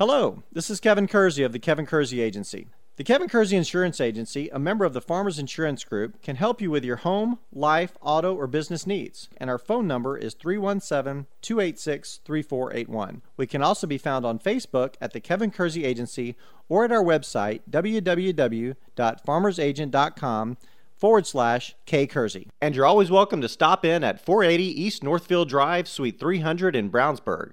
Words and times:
Hello, 0.00 0.42
this 0.50 0.70
is 0.70 0.80
Kevin 0.80 1.06
Kersey 1.06 1.42
of 1.42 1.52
the 1.52 1.58
Kevin 1.58 1.84
Kersey 1.84 2.22
Agency. 2.22 2.68
The 2.96 3.04
Kevin 3.04 3.28
Kersey 3.28 3.54
Insurance 3.54 4.00
Agency, 4.00 4.48
a 4.48 4.58
member 4.58 4.86
of 4.86 4.94
the 4.94 5.02
Farmers 5.02 5.38
Insurance 5.38 5.84
Group, 5.84 6.22
can 6.22 6.36
help 6.36 6.62
you 6.62 6.70
with 6.70 6.86
your 6.86 6.96
home, 6.96 7.38
life, 7.52 7.98
auto, 8.00 8.34
or 8.34 8.46
business 8.46 8.86
needs. 8.86 9.28
And 9.36 9.50
our 9.50 9.58
phone 9.58 9.86
number 9.86 10.16
is 10.16 10.32
317 10.32 11.26
286 11.42 12.20
3481. 12.24 13.20
We 13.36 13.46
can 13.46 13.62
also 13.62 13.86
be 13.86 13.98
found 13.98 14.24
on 14.24 14.38
Facebook 14.38 14.94
at 15.02 15.12
the 15.12 15.20
Kevin 15.20 15.50
Kersey 15.50 15.84
Agency 15.84 16.34
or 16.70 16.86
at 16.86 16.92
our 16.92 17.04
website 17.04 17.60
www.farmersagent.com 17.70 20.56
forward 20.96 21.26
slash 21.26 21.74
K 21.86 22.06
Kersey. 22.06 22.48
And 22.60 22.74
you're 22.74 22.86
always 22.86 23.10
welcome 23.10 23.40
to 23.40 23.48
stop 23.48 23.84
in 23.84 24.04
at 24.04 24.24
480 24.24 24.64
East 24.64 25.02
Northfield 25.02 25.50
Drive, 25.50 25.88
Suite 25.88 26.20
300 26.20 26.76
in 26.76 26.90
Brownsburg. 26.90 27.52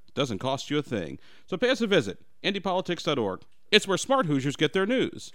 doesn't 0.13 0.39
cost 0.39 0.69
you 0.69 0.77
a 0.77 0.83
thing. 0.83 1.19
So 1.47 1.57
pay 1.57 1.69
us 1.69 1.81
a 1.81 1.87
visit, 1.87 2.19
IndyPolitics.org. 2.43 3.41
It's 3.71 3.87
where 3.87 3.97
smart 3.97 4.25
Hoosiers 4.25 4.55
get 4.55 4.73
their 4.73 4.85
news. 4.85 5.31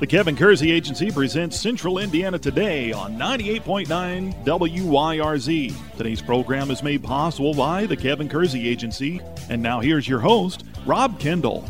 The 0.00 0.06
Kevin 0.06 0.36
Kersey 0.36 0.70
Agency 0.70 1.10
presents 1.10 1.58
Central 1.58 1.98
Indiana 1.98 2.38
Today 2.38 2.92
on 2.92 3.16
98.9 3.16 4.44
WYRZ. 4.44 5.96
Today's 5.96 6.22
program 6.22 6.70
is 6.70 6.84
made 6.84 7.02
possible 7.02 7.52
by 7.52 7.84
the 7.84 7.96
Kevin 7.96 8.28
Kersey 8.28 8.68
Agency. 8.68 9.20
And 9.50 9.60
now 9.60 9.80
here's 9.80 10.06
your 10.06 10.20
host, 10.20 10.64
Rob 10.86 11.18
Kendall. 11.18 11.68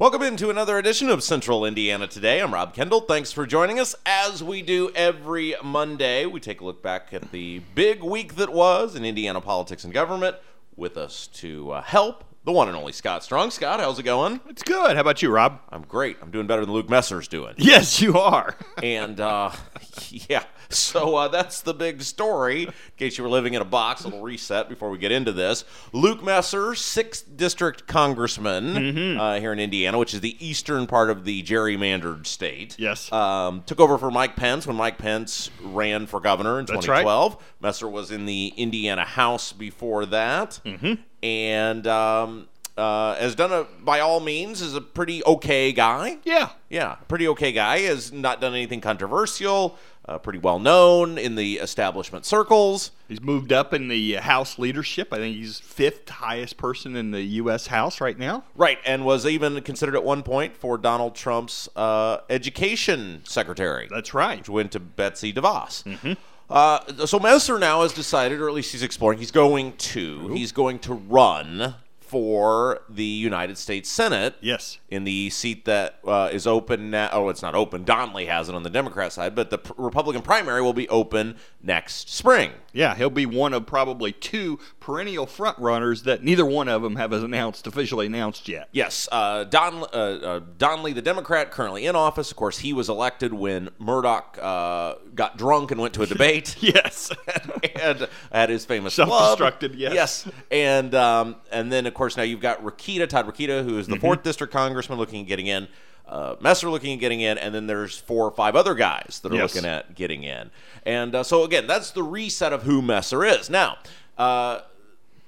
Welcome 0.00 0.22
into 0.22 0.48
another 0.48 0.78
edition 0.78 1.10
of 1.10 1.24
Central 1.24 1.64
Indiana 1.64 2.06
Today. 2.06 2.40
I'm 2.40 2.54
Rob 2.54 2.72
Kendall. 2.72 3.00
Thanks 3.00 3.32
for 3.32 3.46
joining 3.46 3.80
us. 3.80 3.96
As 4.06 4.44
we 4.44 4.62
do 4.62 4.92
every 4.94 5.56
Monday, 5.60 6.24
we 6.24 6.38
take 6.38 6.60
a 6.60 6.64
look 6.64 6.84
back 6.84 7.12
at 7.12 7.32
the 7.32 7.62
big 7.74 8.04
week 8.04 8.36
that 8.36 8.52
was 8.52 8.94
in 8.94 9.04
Indiana 9.04 9.40
politics 9.40 9.82
and 9.82 9.92
government. 9.92 10.36
With 10.76 10.96
us 10.96 11.26
to 11.38 11.72
uh, 11.72 11.82
help, 11.82 12.22
the 12.44 12.52
one 12.52 12.68
and 12.68 12.76
only 12.76 12.92
Scott 12.92 13.24
Strong. 13.24 13.50
Scott, 13.50 13.80
how's 13.80 13.98
it 13.98 14.04
going? 14.04 14.38
It's 14.48 14.62
good. 14.62 14.94
How 14.94 15.00
about 15.00 15.20
you, 15.20 15.30
Rob? 15.30 15.58
I'm 15.70 15.82
great. 15.82 16.16
I'm 16.22 16.30
doing 16.30 16.46
better 16.46 16.64
than 16.64 16.72
Luke 16.72 16.88
Messer's 16.88 17.26
doing. 17.26 17.54
Yes, 17.56 18.00
you 18.00 18.16
are. 18.16 18.54
and 18.80 19.18
uh, 19.18 19.50
yeah, 20.10 20.44
so 20.74 21.16
uh, 21.16 21.28
that's 21.28 21.60
the 21.62 21.72
big 21.74 22.02
story. 22.02 22.64
In 22.64 22.72
case 22.96 23.16
you 23.18 23.24
were 23.24 23.30
living 23.30 23.54
in 23.54 23.62
a 23.62 23.64
box, 23.64 24.02
a 24.02 24.08
little 24.08 24.20
reset 24.22 24.68
before 24.68 24.90
we 24.90 24.98
get 24.98 25.10
into 25.12 25.32
this. 25.32 25.64
Luke 25.92 26.22
Messer, 26.22 26.74
sixth 26.74 27.36
district 27.36 27.86
congressman 27.86 28.74
Mm-hmm. 28.74 29.20
uh, 29.20 29.40
here 29.40 29.52
in 29.52 29.58
Indiana, 29.58 29.98
which 29.98 30.14
is 30.14 30.20
the 30.20 30.36
eastern 30.46 30.86
part 30.86 31.10
of 31.10 31.24
the 31.24 31.42
gerrymandered 31.42 32.26
state. 32.26 32.76
Yes. 32.78 33.10
um, 33.12 33.62
took 33.66 33.80
over 33.80 33.98
for 33.98 34.10
Mike 34.10 34.36
Pence 34.36 34.66
when 34.66 34.76
Mike 34.76 34.98
Pence 34.98 35.50
ran 35.62 36.06
for 36.06 36.20
governor 36.20 36.58
in 36.58 36.66
That's 36.66 36.86
right. 36.88 37.00
2012. 37.02 37.42
Messer 37.60 37.88
was 37.88 38.10
in 38.10 38.26
the 38.26 38.52
Indiana 38.56 39.04
House 39.04 39.52
before 39.52 40.06
that, 40.06 40.60
Mm-hmm. 40.64 40.94
and. 41.22 41.86
Um, 41.86 42.48
uh, 42.76 43.16
has 43.16 43.34
done 43.34 43.50
a 43.50 43.64
by 43.82 43.98
all 43.98 44.20
means 44.20 44.60
is 44.62 44.72
a 44.76 44.80
pretty 44.80 45.20
okay 45.24 45.72
guy. 45.72 46.16
Yeah. 46.22 46.50
Yeah, 46.68 46.94
pretty 47.08 47.26
okay 47.26 47.50
guy. 47.50 47.80
Has 47.80 48.12
not 48.12 48.40
done 48.40 48.52
anything 48.54 48.80
controversial. 48.80 49.76
Uh, 50.08 50.16
pretty 50.16 50.38
well 50.38 50.58
known 50.58 51.18
in 51.18 51.34
the 51.34 51.58
establishment 51.58 52.24
circles. 52.24 52.92
He's 53.08 53.20
moved 53.20 53.52
up 53.52 53.74
in 53.74 53.88
the 53.88 54.14
House 54.14 54.58
leadership. 54.58 55.12
I 55.12 55.18
think 55.18 55.36
he's 55.36 55.60
fifth 55.60 56.08
highest 56.08 56.56
person 56.56 56.96
in 56.96 57.10
the 57.10 57.20
U.S. 57.20 57.66
House 57.66 58.00
right 58.00 58.18
now. 58.18 58.44
Right, 58.56 58.78
and 58.86 59.04
was 59.04 59.26
even 59.26 59.60
considered 59.60 59.94
at 59.94 60.02
one 60.02 60.22
point 60.22 60.56
for 60.56 60.78
Donald 60.78 61.14
Trump's 61.14 61.68
uh, 61.76 62.20
education 62.30 63.20
secretary. 63.24 63.86
That's 63.90 64.14
right. 64.14 64.38
which 64.38 64.48
went 64.48 64.72
to 64.72 64.80
Betsy 64.80 65.30
DeVos. 65.30 66.16
Uh, 66.48 67.06
so 67.06 67.18
Messer 67.18 67.58
now 67.58 67.82
has 67.82 67.92
decided, 67.92 68.40
or 68.40 68.48
at 68.48 68.54
least 68.54 68.72
he's 68.72 68.82
exploring, 68.82 69.18
he's 69.18 69.30
going 69.30 69.74
to, 69.76 70.28
he's 70.28 70.52
going 70.52 70.78
to 70.78 70.94
run 70.94 71.74
for 72.08 72.80
the 72.88 73.04
United 73.04 73.58
States 73.58 73.90
Senate. 73.90 74.34
Yes. 74.40 74.78
In 74.88 75.04
the 75.04 75.30
seat 75.30 75.64
that 75.66 75.98
uh, 76.06 76.30
is 76.32 76.46
open 76.46 76.90
now. 76.90 77.10
Oh, 77.12 77.28
it's 77.28 77.42
not 77.42 77.54
open. 77.54 77.84
Donnelly 77.84 78.26
has 78.26 78.48
it 78.48 78.54
on 78.54 78.62
the 78.62 78.70
Democrat 78.70 79.12
side, 79.12 79.34
but 79.34 79.50
the 79.50 79.58
pr- 79.58 79.74
Republican 79.76 80.22
primary 80.22 80.62
will 80.62 80.72
be 80.72 80.88
open 80.88 81.36
next 81.62 82.10
spring. 82.10 82.52
Yeah, 82.72 82.94
he'll 82.94 83.10
be 83.10 83.26
one 83.26 83.52
of 83.52 83.66
probably 83.66 84.12
two 84.12 84.58
perennial 84.88 85.26
frontrunners 85.26 86.04
that 86.04 86.24
neither 86.24 86.46
one 86.46 86.66
of 86.66 86.80
them 86.80 86.96
have 86.96 87.12
announced 87.12 87.66
officially 87.66 88.06
announced 88.06 88.48
yet. 88.48 88.70
Yes, 88.72 89.06
uh, 89.12 89.44
Don, 89.44 89.82
uh, 89.82 89.86
uh, 89.96 90.40
Donnelly, 90.56 90.94
the 90.94 91.02
Democrat, 91.02 91.50
currently 91.50 91.84
in 91.84 91.94
office. 91.94 92.30
Of 92.30 92.38
course, 92.38 92.60
he 92.60 92.72
was 92.72 92.88
elected 92.88 93.34
when 93.34 93.68
Mourdock 93.78 94.38
uh, 94.40 94.94
got 95.14 95.36
drunk 95.36 95.72
and 95.72 95.78
went 95.78 95.92
to 95.94 96.02
a 96.02 96.06
debate. 96.06 96.56
Yes. 96.62 97.10
and 97.82 98.08
at 98.32 98.48
his 98.48 98.64
famous 98.64 98.94
club. 98.94 99.38
Self-destructed, 99.38 99.74
yes. 99.76 99.92
Yes, 99.92 100.28
and 100.50 100.94
um, 100.94 101.36
and 101.52 101.70
then 101.70 101.86
of 101.86 101.92
course 101.92 102.16
now 102.16 102.22
you've 102.22 102.40
got 102.40 102.64
Rokita 102.64 103.06
Todd 103.08 103.26
Rokita, 103.26 103.64
who 103.64 103.76
is 103.78 103.84
Mm-hmm. 103.88 103.92
the 103.94 104.00
fourth 104.00 104.22
district 104.22 104.52
congressman, 104.54 104.98
looking 104.98 105.20
at 105.20 105.26
getting 105.28 105.48
in. 105.48 105.68
Uh, 106.06 106.36
Messer 106.40 106.70
looking 106.70 106.94
at 106.94 107.00
getting 107.00 107.20
in, 107.20 107.36
and 107.36 107.54
then 107.54 107.66
there's 107.66 107.98
four 107.98 108.24
or 108.24 108.30
five 108.30 108.56
other 108.56 108.74
guys 108.74 109.20
that 109.22 109.30
are 109.30 109.34
Yes. 109.36 109.54
looking 109.54 109.68
at 109.68 109.94
getting 109.94 110.22
in. 110.24 110.50
And 110.86 111.14
uh, 111.14 111.22
so 111.22 111.44
again, 111.44 111.66
that's 111.66 111.90
the 111.90 112.02
reset 112.02 112.54
of 112.54 112.62
who 112.62 112.80
Messer 112.80 113.22
is. 113.26 113.50
Now, 113.50 113.76
uh, 114.16 114.60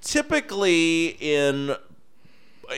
typically 0.01 1.17
in 1.21 1.75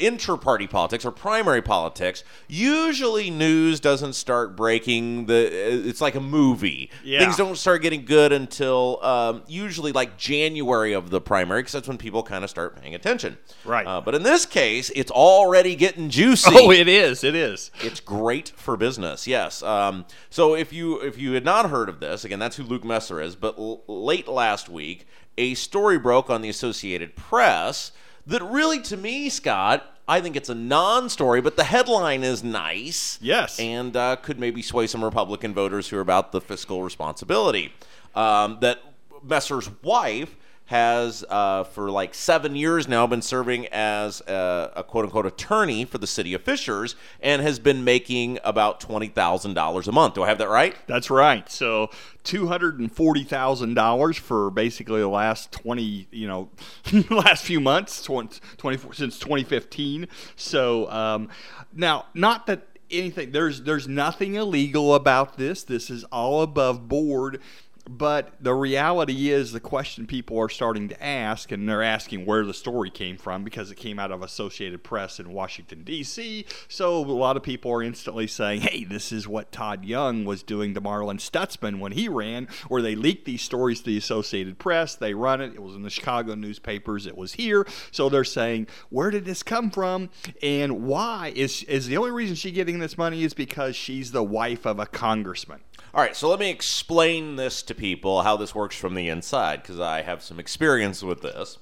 inter-party 0.00 0.66
politics 0.66 1.04
or 1.04 1.10
primary 1.10 1.60
politics 1.60 2.24
usually 2.48 3.28
news 3.28 3.78
doesn't 3.78 4.14
start 4.14 4.56
breaking 4.56 5.26
the 5.26 5.86
it's 5.86 6.00
like 6.00 6.14
a 6.14 6.20
movie 6.20 6.88
Yeah. 7.04 7.18
things 7.22 7.36
don't 7.36 7.58
start 7.58 7.82
getting 7.82 8.06
good 8.06 8.32
until 8.32 9.04
um, 9.04 9.42
usually 9.46 9.92
like 9.92 10.16
january 10.16 10.94
of 10.94 11.10
the 11.10 11.20
primary 11.20 11.60
because 11.60 11.72
that's 11.74 11.88
when 11.88 11.98
people 11.98 12.22
kind 12.22 12.42
of 12.42 12.48
start 12.48 12.80
paying 12.80 12.94
attention 12.94 13.36
Right. 13.66 13.86
uh, 13.86 14.00
but 14.00 14.14
in 14.14 14.22
this 14.22 14.46
case 14.46 14.88
it's 14.96 15.10
already 15.10 15.74
getting 15.76 16.08
juicy 16.08 16.50
Oh, 16.54 16.70
it 16.70 16.88
is. 16.88 17.22
It 17.22 17.34
is. 17.34 17.70
it's 17.82 18.00
great 18.00 18.48
for 18.56 18.78
business 18.78 19.26
yes 19.26 19.62
um, 19.62 20.06
so 20.30 20.54
if 20.54 20.72
you 20.72 21.00
if 21.00 21.18
you 21.18 21.32
had 21.32 21.44
not 21.44 21.68
heard 21.68 21.90
of 21.90 22.00
this 22.00 22.24
again 22.24 22.38
that's 22.38 22.56
who 22.56 22.62
luke 22.62 22.82
messer 22.84 23.20
is 23.20 23.36
but 23.36 23.58
l- 23.58 23.82
late 23.86 24.26
last 24.26 24.70
week 24.70 25.06
a 25.38 25.54
story 25.54 25.98
broke 25.98 26.30
on 26.30 26.42
the 26.42 26.48
associated 26.48 27.16
press 27.16 27.92
that 28.26 28.42
really 28.42 28.80
to 28.80 28.96
me 28.96 29.28
scott 29.28 29.84
i 30.06 30.20
think 30.20 30.36
it's 30.36 30.48
a 30.48 30.54
non-story 30.54 31.40
but 31.40 31.56
the 31.56 31.64
headline 31.64 32.22
is 32.22 32.42
nice 32.44 33.18
Yes. 33.20 33.58
and 33.58 33.96
uh, 33.96 34.16
could 34.16 34.38
maybe 34.38 34.62
sway 34.62 34.86
some 34.86 35.02
republican 35.04 35.54
voters 35.54 35.88
who 35.88 35.96
are 35.96 36.00
about 36.00 36.32
the 36.32 36.40
fiscal 36.40 36.82
responsibility 36.82 37.72
um, 38.14 38.58
that 38.60 38.80
messer's 39.22 39.70
wife 39.82 40.36
has 40.72 41.22
uh, 41.28 41.64
for 41.64 41.90
like 41.90 42.14
seven 42.14 42.56
years 42.56 42.88
now 42.88 43.06
been 43.06 43.20
serving 43.20 43.66
as 43.66 44.22
a, 44.22 44.72
a 44.76 44.82
quote 44.82 45.04
unquote 45.04 45.26
attorney 45.26 45.84
for 45.84 45.98
the 45.98 46.06
city 46.06 46.32
of 46.32 46.40
Fishers 46.40 46.96
and 47.20 47.42
has 47.42 47.58
been 47.58 47.84
making 47.84 48.38
about 48.42 48.80
$20,000 48.80 49.86
a 49.86 49.92
month. 49.92 50.14
Do 50.14 50.22
I 50.22 50.28
have 50.28 50.38
that 50.38 50.48
right? 50.48 50.74
That's 50.86 51.10
right. 51.10 51.46
So 51.50 51.90
two 52.24 52.46
hundred 52.46 52.78
and 52.78 52.90
forty 52.90 53.22
thousand 53.22 53.74
dollars 53.74 54.16
for 54.16 54.50
basically 54.50 55.00
the 55.00 55.08
last 55.08 55.52
twenty, 55.52 56.08
you 56.10 56.26
know, 56.26 56.48
last 57.10 57.44
few 57.44 57.60
months, 57.60 58.02
20, 58.02 58.40
24 58.56 58.94
since 58.94 59.18
twenty 59.18 59.44
fifteen. 59.44 60.08
So 60.36 60.90
um, 60.90 61.28
now, 61.74 62.06
not 62.14 62.46
that 62.46 62.66
anything 62.90 63.32
there's 63.32 63.62
there's 63.62 63.88
nothing 63.88 64.36
illegal 64.36 64.94
about 64.94 65.36
this. 65.36 65.64
This 65.64 65.90
is 65.90 66.04
all 66.04 66.40
above 66.40 66.88
board. 66.88 67.40
But 67.84 68.34
the 68.40 68.54
reality 68.54 69.30
is, 69.30 69.52
the 69.52 69.60
question 69.60 70.06
people 70.06 70.38
are 70.38 70.48
starting 70.48 70.88
to 70.88 71.04
ask, 71.04 71.50
and 71.50 71.68
they're 71.68 71.82
asking 71.82 72.26
where 72.26 72.44
the 72.44 72.54
story 72.54 72.90
came 72.90 73.16
from 73.16 73.42
because 73.42 73.70
it 73.70 73.76
came 73.76 73.98
out 73.98 74.12
of 74.12 74.22
Associated 74.22 74.84
Press 74.84 75.18
in 75.18 75.32
Washington, 75.32 75.82
D.C. 75.82 76.46
So 76.68 76.98
a 76.98 77.06
lot 77.06 77.36
of 77.36 77.42
people 77.42 77.72
are 77.72 77.82
instantly 77.82 78.28
saying, 78.28 78.60
hey, 78.60 78.84
this 78.84 79.10
is 79.10 79.26
what 79.26 79.50
Todd 79.50 79.84
Young 79.84 80.24
was 80.24 80.44
doing 80.44 80.74
to 80.74 80.80
Marlin 80.80 81.18
Stutzman 81.18 81.80
when 81.80 81.92
he 81.92 82.08
ran, 82.08 82.46
where 82.68 82.82
they 82.82 82.94
leaked 82.94 83.24
these 83.24 83.42
stories 83.42 83.80
to 83.80 83.86
the 83.86 83.98
Associated 83.98 84.58
Press. 84.58 84.94
They 84.94 85.14
run 85.14 85.40
it. 85.40 85.54
It 85.54 85.62
was 85.62 85.74
in 85.74 85.82
the 85.82 85.90
Chicago 85.90 86.36
newspapers. 86.36 87.06
It 87.06 87.16
was 87.16 87.32
here. 87.32 87.66
So 87.90 88.08
they're 88.08 88.22
saying, 88.22 88.68
where 88.90 89.10
did 89.10 89.24
this 89.24 89.42
come 89.42 89.70
from? 89.70 90.10
And 90.40 90.84
why? 90.84 91.32
Is, 91.34 91.64
is 91.64 91.88
the 91.88 91.96
only 91.96 92.12
reason 92.12 92.36
she's 92.36 92.52
getting 92.52 92.78
this 92.78 92.96
money 92.96 93.24
is 93.24 93.34
because 93.34 93.74
she's 93.74 94.12
the 94.12 94.22
wife 94.22 94.66
of 94.66 94.78
a 94.78 94.86
congressman. 94.86 95.60
All 95.94 96.00
right, 96.00 96.16
so 96.16 96.30
let 96.30 96.38
me 96.38 96.48
explain 96.48 97.36
this 97.36 97.62
to 97.64 97.74
people 97.74 98.22
how 98.22 98.38
this 98.38 98.54
works 98.54 98.74
from 98.74 98.94
the 98.94 99.10
inside 99.10 99.60
because 99.60 99.78
I 99.78 100.00
have 100.00 100.22
some 100.22 100.40
experience 100.40 101.02
with 101.02 101.20
this. 101.20 101.58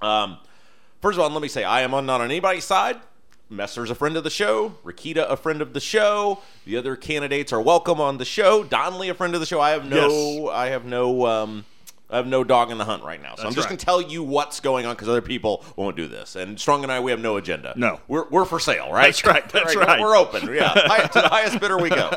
Um, 0.00 0.38
first 1.02 1.18
of 1.18 1.24
all, 1.24 1.30
let 1.30 1.42
me 1.42 1.48
say 1.48 1.64
I 1.64 1.80
am 1.80 1.92
on, 1.92 2.06
not 2.06 2.20
on 2.20 2.26
anybody's 2.26 2.64
side. 2.64 3.00
Messer's 3.50 3.90
a 3.90 3.96
friend 3.96 4.16
of 4.16 4.22
the 4.22 4.30
show. 4.30 4.76
Rokita, 4.84 5.28
a 5.28 5.36
friend 5.36 5.60
of 5.60 5.72
the 5.72 5.80
show. 5.80 6.42
The 6.64 6.76
other 6.76 6.94
candidates 6.94 7.52
are 7.52 7.60
welcome 7.60 8.00
on 8.00 8.18
the 8.18 8.24
show. 8.24 8.62
Donnelly, 8.62 9.08
a 9.08 9.14
friend 9.14 9.34
of 9.34 9.40
the 9.40 9.46
show. 9.46 9.60
I 9.60 9.70
have 9.70 9.84
no, 9.84 10.08
Yes. 10.44 10.48
I 10.52 10.66
have 10.68 10.84
no, 10.84 11.26
um, 11.26 11.64
I 12.08 12.16
have 12.16 12.26
no 12.26 12.44
dog 12.44 12.70
in 12.70 12.78
the 12.78 12.84
hunt 12.84 13.02
right 13.02 13.20
now. 13.20 13.34
So 13.34 13.42
I'm 13.46 13.54
just 13.54 13.64
right. 13.66 13.70
going 13.70 13.78
to 13.78 13.84
tell 13.84 14.00
you 14.00 14.22
what's 14.22 14.60
going 14.60 14.86
on 14.86 14.94
because 14.94 15.08
other 15.08 15.20
people 15.22 15.64
won't 15.74 15.96
do 15.96 16.06
this. 16.06 16.36
And 16.36 16.58
Strong 16.60 16.84
and 16.84 16.92
I, 16.92 17.00
we 17.00 17.10
have 17.10 17.20
no 17.20 17.36
agenda. 17.36 17.72
No. 17.76 18.00
we're 18.06 18.28
we're 18.28 18.44
for 18.44 18.60
sale, 18.60 18.92
right? 18.92 19.06
That's 19.06 19.24
right, 19.24 19.48
that's 19.48 19.74
we're- 19.74 19.86
right. 19.86 20.00
We're 20.00 20.16
open. 20.16 20.52
Yeah, 20.54 20.68
High, 20.74 21.06
to 21.06 21.20
the 21.22 21.28
highest 21.28 21.58
bidder 21.60 21.78
we 21.78 21.90
go. 21.90 22.10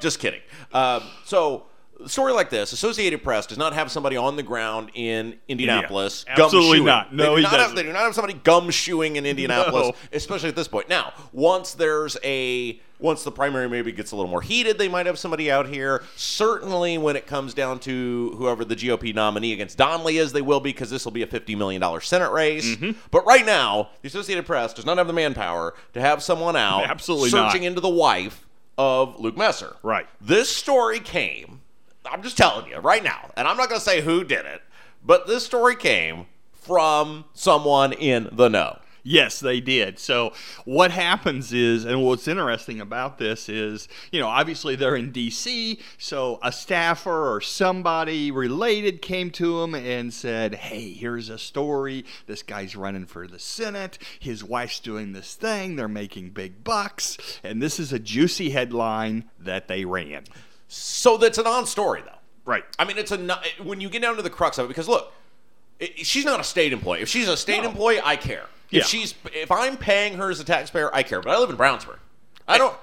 Just 0.00 0.18
kidding. 0.18 0.40
Um, 0.72 1.02
so. 1.24 1.64
Story 2.06 2.32
like 2.32 2.48
this, 2.48 2.72
Associated 2.72 3.24
Press 3.24 3.44
does 3.44 3.58
not 3.58 3.72
have 3.72 3.90
somebody 3.90 4.16
on 4.16 4.36
the 4.36 4.42
ground 4.44 4.92
in 4.94 5.34
Indianapolis. 5.48 6.24
Yeah, 6.28 6.44
absolutely 6.44 6.78
gumshoeing. 6.78 6.84
not. 6.84 7.12
No, 7.12 7.34
they 7.34 7.42
do 7.42 7.42
not 7.42 7.58
have, 7.58 7.74
they 7.74 7.82
do 7.82 7.92
not 7.92 8.02
have 8.02 8.14
somebody 8.14 8.34
gumshoeing 8.34 9.16
in 9.16 9.26
Indianapolis, 9.26 9.88
No. 9.88 9.94
especially 10.12 10.48
at 10.48 10.54
this 10.54 10.68
point. 10.68 10.88
Now, 10.88 11.12
once 11.32 11.74
there's 11.74 12.16
a 12.22 12.80
once 12.98 13.22
the 13.22 13.30
primary 13.30 13.68
maybe 13.68 13.92
gets 13.92 14.12
a 14.12 14.16
little 14.16 14.30
more 14.30 14.42
heated, 14.42 14.78
they 14.78 14.88
might 14.88 15.06
have 15.06 15.18
somebody 15.18 15.50
out 15.50 15.68
here. 15.68 16.02
Certainly, 16.16 16.98
when 16.98 17.16
it 17.16 17.26
comes 17.26 17.54
down 17.54 17.78
to 17.80 18.34
whoever 18.36 18.64
the 18.64 18.76
GOP 18.76 19.14
nominee 19.14 19.52
against 19.52 19.78
Donnelly 19.78 20.18
is, 20.18 20.32
they 20.32 20.42
will 20.42 20.60
be 20.60 20.70
because 20.70 20.90
this 20.90 21.04
will 21.04 21.12
be 21.12 21.22
a 21.22 21.26
fifty 21.26 21.54
million 21.54 21.80
dollar 21.80 22.00
Senate 22.00 22.30
race. 22.32 22.76
Mm-hmm. 22.76 22.98
But 23.10 23.24
right 23.24 23.46
now, 23.46 23.90
the 24.02 24.08
Associated 24.08 24.46
Press 24.46 24.74
does 24.74 24.84
not 24.86 24.98
have 24.98 25.06
the 25.06 25.12
manpower 25.12 25.74
to 25.94 26.00
have 26.00 26.22
someone 26.22 26.56
out 26.56 26.84
Absolutely 26.84 27.30
not. 27.30 27.50
searching 27.52 27.64
into 27.64 27.80
the 27.80 27.88
wife 27.88 28.46
of 28.76 29.18
Luke 29.20 29.36
Messer. 29.36 29.76
Right. 29.82 30.06
This 30.20 30.54
story 30.54 31.00
came. 31.00 31.60
I'm 32.10 32.22
just 32.22 32.36
telling 32.38 32.70
you 32.70 32.78
right 32.78 33.02
now, 33.04 33.30
and 33.36 33.46
I'm 33.46 33.56
not 33.56 33.68
going 33.68 33.80
to 33.80 33.84
say 33.84 34.00
who 34.00 34.24
did 34.24 34.46
it, 34.46 34.62
but 35.04 35.26
this 35.26 35.44
story 35.44 35.76
came 35.76 36.26
from 36.52 37.24
someone 37.34 37.92
in 37.92 38.28
the 38.32 38.48
know. 38.48 38.78
Yes, 39.08 39.40
they 39.40 39.62
did. 39.62 39.98
So 39.98 40.34
what 40.66 40.90
happens 40.90 41.50
is, 41.50 41.86
and 41.86 42.04
what's 42.04 42.28
interesting 42.28 42.78
about 42.78 43.16
this 43.16 43.48
is, 43.48 43.88
you 44.12 44.20
know, 44.20 44.28
obviously 44.28 44.76
they're 44.76 44.96
in 44.96 45.12
D.C., 45.12 45.80
so 45.96 46.38
a 46.42 46.52
staffer 46.52 47.34
or 47.34 47.40
somebody 47.40 48.30
related 48.30 49.00
came 49.00 49.30
to 49.30 49.62
him 49.62 49.74
and 49.74 50.12
said, 50.12 50.56
"Hey, 50.56 50.92
here's 50.92 51.30
a 51.30 51.38
story. 51.38 52.04
This 52.26 52.42
guy's 52.42 52.76
running 52.76 53.06
for 53.06 53.26
the 53.26 53.38
Senate. 53.38 53.96
His 54.20 54.44
wife's 54.44 54.78
doing 54.78 55.14
this 55.14 55.34
thing. 55.34 55.76
They're 55.76 55.88
making 55.88 56.32
big 56.32 56.62
bucks, 56.62 57.16
and 57.42 57.62
this 57.62 57.80
is 57.80 57.94
a 57.94 57.98
juicy 57.98 58.50
headline 58.50 59.30
that 59.38 59.68
they 59.68 59.86
ran." 59.86 60.24
So 60.66 61.16
that's 61.16 61.38
a 61.38 61.42
non-story, 61.44 62.02
though. 62.02 62.18
Right. 62.44 62.64
I 62.78 62.84
mean, 62.84 62.98
it's 62.98 63.12
a 63.12 63.40
when 63.62 63.80
you 63.80 63.88
get 63.88 64.02
down 64.02 64.16
to 64.16 64.22
the 64.22 64.28
crux 64.28 64.58
of 64.58 64.66
it, 64.66 64.68
because 64.68 64.86
look, 64.86 65.14
she's 65.96 66.24
not 66.24 66.40
a 66.40 66.44
state 66.44 66.72
employee. 66.72 67.00
If 67.02 67.08
she's 67.08 67.28
a 67.28 67.36
state 67.36 67.62
No. 67.62 67.70
employee, 67.70 68.00
I 68.02 68.16
care. 68.16 68.46
Yeah. 68.70 68.80
If 68.80 68.86
she's 68.86 69.14
if 69.32 69.50
I'm 69.50 69.76
paying 69.76 70.14
her 70.18 70.30
as 70.30 70.40
a 70.40 70.44
taxpayer, 70.44 70.94
I 70.94 71.02
care. 71.02 71.20
But 71.22 71.30
I 71.34 71.38
live 71.38 71.50
in 71.50 71.56
Brownsburg. 71.56 71.98
I 72.46 72.58
don't. 72.58 72.74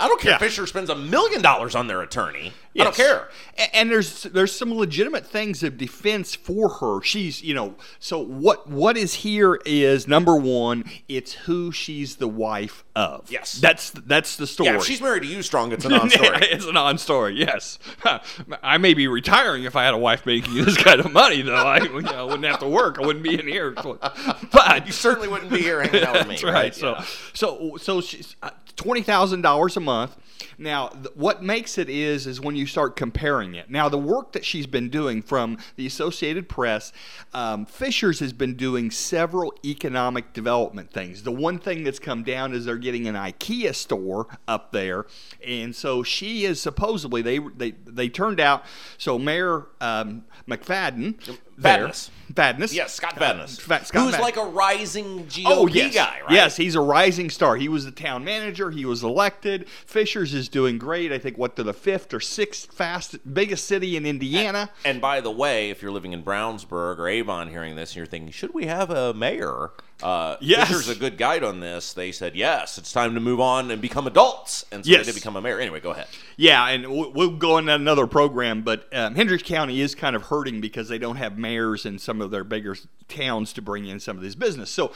I 0.00 0.06
don't 0.08 0.20
care 0.20 0.30
Yeah. 0.32 0.36
if 0.36 0.40
Fisher 0.40 0.66
spends 0.66 0.88
a 0.90 0.94
million 0.94 1.42
dollars 1.42 1.74
on 1.74 1.86
their 1.88 2.00
attorney. 2.02 2.52
I 2.78 2.84
don't 2.84 2.94
care. 2.96 3.28
A- 3.56 3.76
And 3.76 3.90
there's 3.90 4.24
there's 4.24 4.50
some 4.52 4.72
legitimate 4.74 5.26
things 5.26 5.62
of 5.62 5.76
defense 5.78 6.34
for 6.34 6.68
her. 6.80 7.00
She's 7.02 7.42
you 7.42 7.54
know 7.54 7.74
so 7.98 8.18
what 8.18 8.68
what 8.68 8.96
is 8.96 9.14
here 9.14 9.60
is 9.64 10.06
number 10.08 10.36
one, 10.36 10.84
it's 11.08 11.32
who 11.32 11.70
she's 11.72 12.16
the 12.16 12.26
wife 12.28 12.84
of. 12.96 13.30
Yes. 13.30 13.54
that's 13.54 13.90
that's 13.90 14.36
the 14.36 14.46
story. 14.46 14.70
Yeah, 14.70 14.76
if 14.76 14.84
she's 14.84 15.00
married 15.00 15.22
to 15.22 15.28
you, 15.28 15.42
strong. 15.42 15.72
It's 15.72 15.84
a 15.84 15.88
non-story. 15.88 16.38
it's 16.42 16.66
a 16.66 16.72
non-story. 16.72 17.34
Yes, 17.36 17.78
I 18.62 18.78
may 18.78 18.94
be 18.94 19.06
retiring 19.08 19.64
if 19.64 19.76
I 19.76 19.84
had 19.84 19.94
a 19.94 19.98
wife 19.98 20.26
making 20.26 20.54
this 20.64 20.76
kind 20.76 21.00
of 21.00 21.12
money, 21.12 21.42
though. 21.42 21.54
I 21.54 21.78
you 21.80 22.00
know, 22.02 22.26
wouldn't 22.26 22.44
have 22.44 22.60
to 22.60 22.68
work. 22.68 22.98
I 23.00 23.06
wouldn't 23.06 23.22
be 23.24 23.38
in 23.38 23.46
here. 23.48 23.70
But 23.72 24.86
you 24.86 24.92
certainly 24.92 25.28
wouldn't 25.28 25.50
be 25.50 25.58
here 25.60 25.82
hanging 25.82 26.04
out 26.04 26.14
with 26.14 26.26
me. 26.28 26.34
That's 26.34 26.44
right. 26.44 26.74
So, 26.74 26.92
Yeah. 26.92 27.04
so, 27.32 27.76
so 27.80 28.00
she's 28.00 28.36
uh, 28.42 28.50
twenty 28.76 29.02
thousand 29.02 29.42
dollars 29.42 29.63
a 29.76 29.80
month. 29.80 30.16
Now, 30.58 30.88
th- 30.88 31.14
what 31.14 31.42
makes 31.42 31.78
it 31.78 31.88
is 31.88 32.26
is 32.26 32.40
when 32.40 32.56
you 32.56 32.66
start 32.66 32.96
comparing 32.96 33.54
it. 33.54 33.70
Now, 33.70 33.88
the 33.88 33.98
work 33.98 34.32
that 34.32 34.44
she's 34.44 34.66
been 34.66 34.88
doing 34.88 35.22
from 35.22 35.58
the 35.76 35.86
Associated 35.86 36.48
Press, 36.48 36.92
um, 37.32 37.66
Fishers 37.66 38.20
has 38.20 38.32
been 38.32 38.54
doing 38.54 38.90
several 38.90 39.54
economic 39.64 40.32
development 40.32 40.92
things. 40.92 41.22
The 41.22 41.32
one 41.32 41.58
thing 41.58 41.84
that's 41.84 41.98
come 41.98 42.22
down 42.22 42.52
is 42.52 42.64
they're 42.64 42.76
getting 42.76 43.08
an 43.08 43.14
IKEA 43.14 43.74
store 43.74 44.26
up 44.46 44.72
there, 44.72 45.06
and 45.46 45.74
so 45.74 46.02
she 46.02 46.44
is 46.44 46.60
supposedly 46.60 47.22
they 47.22 47.38
they 47.38 47.72
they 47.86 48.08
turned 48.08 48.40
out. 48.40 48.64
So 48.98 49.18
Mayor 49.18 49.66
um, 49.80 50.24
McFadden. 50.48 51.38
Fadness. 51.60 52.10
Fadness. 52.34 52.72
Yes, 52.74 52.94
Scott 52.94 53.16
Fadness, 53.16 53.60
Fa- 53.60 53.84
Scott 53.84 54.02
who's 54.02 54.14
Fadness. 54.16 54.20
like 54.20 54.36
a 54.36 54.48
rising 54.50 55.26
GOP 55.26 55.44
Oh 55.46 55.66
yes, 55.68 55.94
guy, 55.94 56.20
right? 56.22 56.30
yes, 56.32 56.56
he's 56.56 56.74
a 56.74 56.80
rising 56.80 57.30
star. 57.30 57.56
He 57.56 57.68
was 57.68 57.84
the 57.84 57.90
town 57.92 58.24
manager. 58.24 58.70
He 58.70 58.84
was 58.84 59.04
elected. 59.04 59.68
Fishers 59.68 60.34
is 60.34 60.48
doing 60.48 60.78
great. 60.78 61.12
I 61.12 61.18
think 61.18 61.36
what 61.38 61.54
to 61.56 61.62
the 61.62 61.74
fifth 61.74 62.12
or 62.14 62.20
sixth 62.20 62.72
fast 62.72 63.34
biggest 63.34 63.66
city 63.66 63.96
in 63.96 64.04
Indiana. 64.06 64.70
And 64.84 65.00
by 65.00 65.20
the 65.20 65.30
way, 65.30 65.70
if 65.70 65.80
you're 65.82 65.92
living 65.92 66.12
in 66.12 66.22
Brownsburg 66.24 66.98
or 66.98 67.08
Avon 67.08 67.50
hearing 67.50 67.76
this 67.76 67.90
and 67.90 67.96
you're 67.98 68.06
thinking, 68.06 68.30
should 68.32 68.54
we 68.54 68.66
have 68.66 68.90
a 68.90 69.14
mayor? 69.14 69.70
Uh, 70.04 70.36
Yes. 70.40 70.68
Fisher's 70.68 70.88
a 70.90 70.94
good 70.94 71.16
guide 71.16 71.42
on 71.42 71.60
this. 71.60 71.94
They 71.94 72.12
said, 72.12 72.36
yes, 72.36 72.76
it's 72.78 72.92
time 72.92 73.14
to 73.14 73.20
move 73.20 73.40
on 73.40 73.70
and 73.70 73.80
become 73.80 74.06
adults. 74.06 74.64
And 74.70 74.84
so 74.84 74.90
Yes. 74.90 75.06
they 75.06 75.12
did 75.12 75.14
become 75.18 75.34
a 75.36 75.40
mayor. 75.40 75.58
Anyway, 75.58 75.80
go 75.80 75.90
ahead. 75.92 76.06
Yeah, 76.36 76.68
and 76.68 76.86
we'll 76.90 77.36
go 77.36 77.56
on 77.56 77.68
another 77.68 78.06
program, 78.06 78.62
but 78.62 78.86
um, 78.92 79.14
Hendricks 79.14 79.42
County 79.42 79.80
is 79.80 79.94
kind 79.94 80.14
of 80.14 80.24
hurting 80.24 80.60
because 80.60 80.88
they 80.88 80.98
don't 80.98 81.16
have 81.16 81.38
mayors 81.38 81.86
in 81.86 81.98
some 81.98 82.20
of 82.20 82.30
their 82.30 82.44
bigger 82.44 82.76
towns 83.08 83.52
to 83.54 83.62
bring 83.62 83.86
in 83.86 83.98
some 83.98 84.16
of 84.16 84.22
this 84.22 84.34
business. 84.34 84.70
So. 84.70 84.92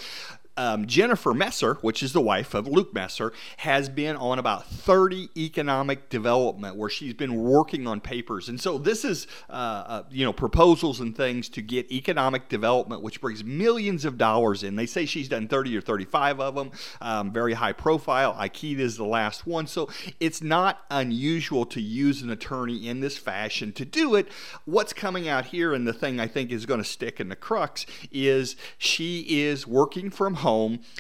Um, 0.59 0.87
Jennifer 0.87 1.33
Messer, 1.33 1.75
which 1.83 2.03
is 2.03 2.13
the 2.13 2.21
wife 2.21 2.53
of 2.53 2.67
Luke 2.67 2.93
Messer, 2.93 3.33
has 3.59 3.89
been 3.89 4.17
on 4.17 4.41
about 4.41 4.67
30 4.67 5.31
economic 5.37 6.09
development 6.09 6.75
where 6.75 6.91
she's 6.91 7.15
been 7.15 7.37
working 7.37 7.87
on 7.87 8.01
papers. 8.01 8.49
And 8.49 8.61
so 8.61 8.77
this 8.77 9.05
is, 9.05 9.29
uh, 9.49 9.53
uh, 9.53 10.03
you 10.11 10.25
know, 10.25 10.33
proposals 10.33 10.99
and 10.99 11.17
things 11.17 11.49
to 11.51 11.63
get 11.63 11.91
economic 11.93 12.49
development, 12.49 13.03
which 13.03 13.21
brings 13.21 13.45
millions 13.45 14.05
of 14.05 14.19
dollars 14.19 14.65
in. 14.65 14.75
They 14.75 14.87
say 14.87 15.07
she's 15.07 15.29
done 15.29 15.47
30 15.47 15.77
or 15.77 15.81
35 15.81 16.41
of 16.41 16.57
them, 16.57 16.73
um, 17.01 17.33
very 17.33 17.53
high 17.53 17.73
profile. 17.73 18.35
IKEA 18.35 18.81
is 18.81 18.97
the 18.97 19.05
last 19.05 19.47
one. 19.47 19.69
So 19.69 19.89
it's 20.19 20.43
not 20.43 20.85
unusual 20.91 21.67
to 21.67 21.81
use 21.81 22.21
an 22.23 22.31
attorney 22.31 22.89
in 22.89 22.99
this 22.99 23.17
fashion 23.17 23.73
to 23.75 23.85
do 23.85 24.17
it. 24.17 24.27
What's 24.65 24.93
coming 24.93 25.29
out 25.29 25.47
here, 25.47 25.73
and 25.73 25.87
the 25.87 25.93
thing 25.93 26.19
I 26.19 26.27
think 26.27 26.51
is 26.51 26.67
going 26.67 26.83
to 26.83 26.89
stick 26.89 27.21
in 27.21 27.29
the 27.29 27.37
crux, 27.37 27.87
is 28.11 28.57
she 28.77 29.21
is 29.29 29.69
working 29.69 30.11
from 30.11 30.35
home, 30.35 30.48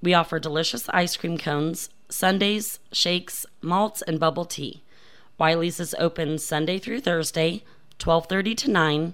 We 0.01 0.13
offer 0.13 0.39
delicious 0.39 0.87
ice 0.93 1.17
cream 1.17 1.37
cones, 1.37 1.89
sundaes, 2.07 2.79
shakes, 2.93 3.45
malts, 3.61 4.01
and 4.01 4.17
bubble 4.17 4.45
tea. 4.45 4.81
Wiley's 5.37 5.81
is 5.81 5.93
open 5.99 6.37
Sunday 6.37 6.79
through 6.79 7.01
Thursday, 7.01 7.65
12:30 7.97 8.55
to 8.59 8.71
9, 8.71 9.13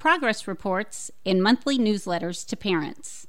progress 0.00 0.48
reports, 0.48 1.12
and 1.24 1.40
monthly 1.40 1.78
newsletters 1.78 2.44
to 2.48 2.56
parents. 2.56 3.28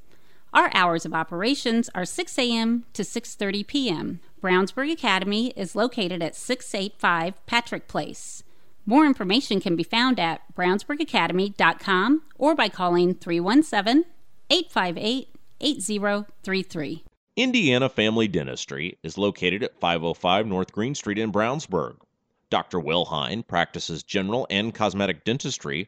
Our 0.54 0.72
hours 0.74 1.06
of 1.06 1.14
operations 1.14 1.90
are 1.94 2.06
6 2.06 2.40
a.m. 2.40 2.86
to 2.94 3.04
6:30 3.04 3.68
p.m. 3.68 4.20
Brownsburg 4.42 4.92
Academy 4.92 5.50
is 5.56 5.76
located 5.76 6.24
at 6.24 6.36
685 6.36 7.46
Patrick 7.46 7.88
Place. 7.88 8.44
More 8.86 9.06
information 9.06 9.62
can 9.62 9.76
be 9.76 9.84
found 9.84 10.20
at 10.20 10.42
brownsburgacademy.com 10.56 12.24
or 12.40 12.56
by 12.56 12.68
calling 12.68 13.14
317 13.14 14.06
858 14.50 15.28
8033. 15.62 17.04
Indiana 17.36 17.88
Family 17.88 18.28
Dentistry 18.28 18.98
is 19.04 19.18
located 19.18 19.64
at 19.64 19.80
505 19.80 20.48
North 20.48 20.72
Green 20.72 20.96
Street 20.96 21.20
in 21.20 21.32
Brownsburg. 21.32 21.98
Dr. 22.50 22.80
Will 22.80 23.06
Hine 23.06 23.44
practices 23.44 24.04
general 24.04 24.48
and 24.50 24.74
cosmetic 24.74 25.24
dentistry 25.24 25.88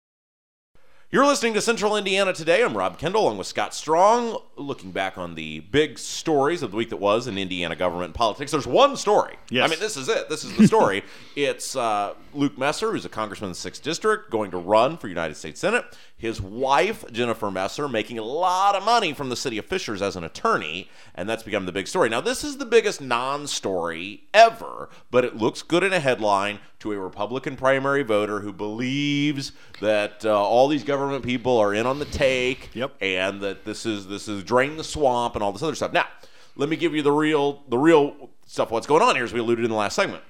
You're 1.13 1.25
listening 1.25 1.53
to 1.55 1.61
Central 1.61 1.97
Indiana 1.97 2.31
today. 2.31 2.63
I'm 2.63 2.77
Rob 2.77 2.97
Kendall 2.97 3.23
along 3.23 3.37
with 3.37 3.45
Scott 3.45 3.73
Strong, 3.73 4.37
looking 4.55 4.91
back 4.91 5.17
on 5.17 5.35
the 5.35 5.59
big 5.59 5.99
stories 5.99 6.63
of 6.63 6.71
the 6.71 6.77
week 6.77 6.89
that 6.89 7.01
was 7.01 7.27
in 7.27 7.37
Indiana 7.37 7.75
government 7.75 8.13
politics. 8.13 8.51
There's 8.51 8.65
one 8.65 8.95
story. 8.95 9.35
Yes. 9.49 9.65
I 9.65 9.69
mean, 9.69 9.81
this 9.81 9.97
is 9.97 10.07
it. 10.07 10.29
This 10.29 10.45
is 10.45 10.55
the 10.55 10.65
story. 10.65 11.03
it's 11.35 11.75
uh, 11.75 12.13
Luke 12.33 12.57
Messer, 12.57 12.93
who's 12.93 13.03
a 13.03 13.09
congressman 13.09 13.49
in 13.49 13.51
the 13.51 13.57
6th 13.57 13.81
District, 13.81 14.31
going 14.31 14.51
to 14.51 14.57
run 14.57 14.95
for 14.95 15.09
United 15.09 15.35
States 15.35 15.59
Senate. 15.59 15.83
His 16.15 16.41
wife, 16.41 17.03
Jennifer 17.11 17.51
Messer, 17.51 17.89
making 17.89 18.17
a 18.17 18.23
lot 18.23 18.77
of 18.77 18.85
money 18.85 19.11
from 19.11 19.27
the 19.27 19.35
city 19.35 19.57
of 19.57 19.65
Fishers 19.65 20.01
as 20.01 20.15
an 20.15 20.23
attorney, 20.23 20.89
and 21.13 21.27
that's 21.27 21.43
become 21.43 21.65
the 21.65 21.73
big 21.73 21.87
story. 21.89 22.07
Now, 22.07 22.21
this 22.21 22.41
is 22.41 22.57
the 22.57 22.65
biggest 22.65 23.01
non 23.01 23.47
story 23.47 24.23
ever, 24.33 24.87
but 25.09 25.25
it 25.25 25.35
looks 25.35 25.61
good 25.61 25.83
in 25.83 25.91
a 25.91 25.99
headline 25.99 26.59
to 26.81 26.91
a 26.91 26.99
Republican 26.99 27.55
primary 27.55 28.03
voter 28.03 28.41
who 28.41 28.51
believes 28.53 29.51
that 29.79 30.23
uh, 30.25 30.39
all 30.39 30.67
these 30.67 30.83
government 30.83 31.23
people 31.23 31.57
are 31.57 31.73
in 31.73 31.85
on 31.85 31.99
the 31.99 32.05
take, 32.05 32.69
Yep. 32.75 32.95
and 33.01 33.41
that 33.41 33.65
this 33.65 33.85
is 33.85 34.07
this 34.07 34.27
is 34.27 34.43
drain 34.43 34.77
the 34.77 34.83
swamp 34.83 35.35
and 35.35 35.43
all 35.43 35.51
this 35.51 35.63
other 35.63 35.75
stuff. 35.75 35.93
Now, 35.93 36.05
let 36.55 36.69
me 36.69 36.75
give 36.75 36.93
you 36.93 37.01
the 37.01 37.11
real 37.11 37.63
the 37.69 37.77
real 37.77 38.29
stuff. 38.45 38.69
What's 38.71 38.87
going 38.87 39.01
on 39.01 39.15
here, 39.15 39.23
as 39.23 39.33
we 39.33 39.39
alluded 39.39 39.63
in 39.65 39.71
the 39.71 39.77
last 39.77 39.95
segment. 39.95 40.23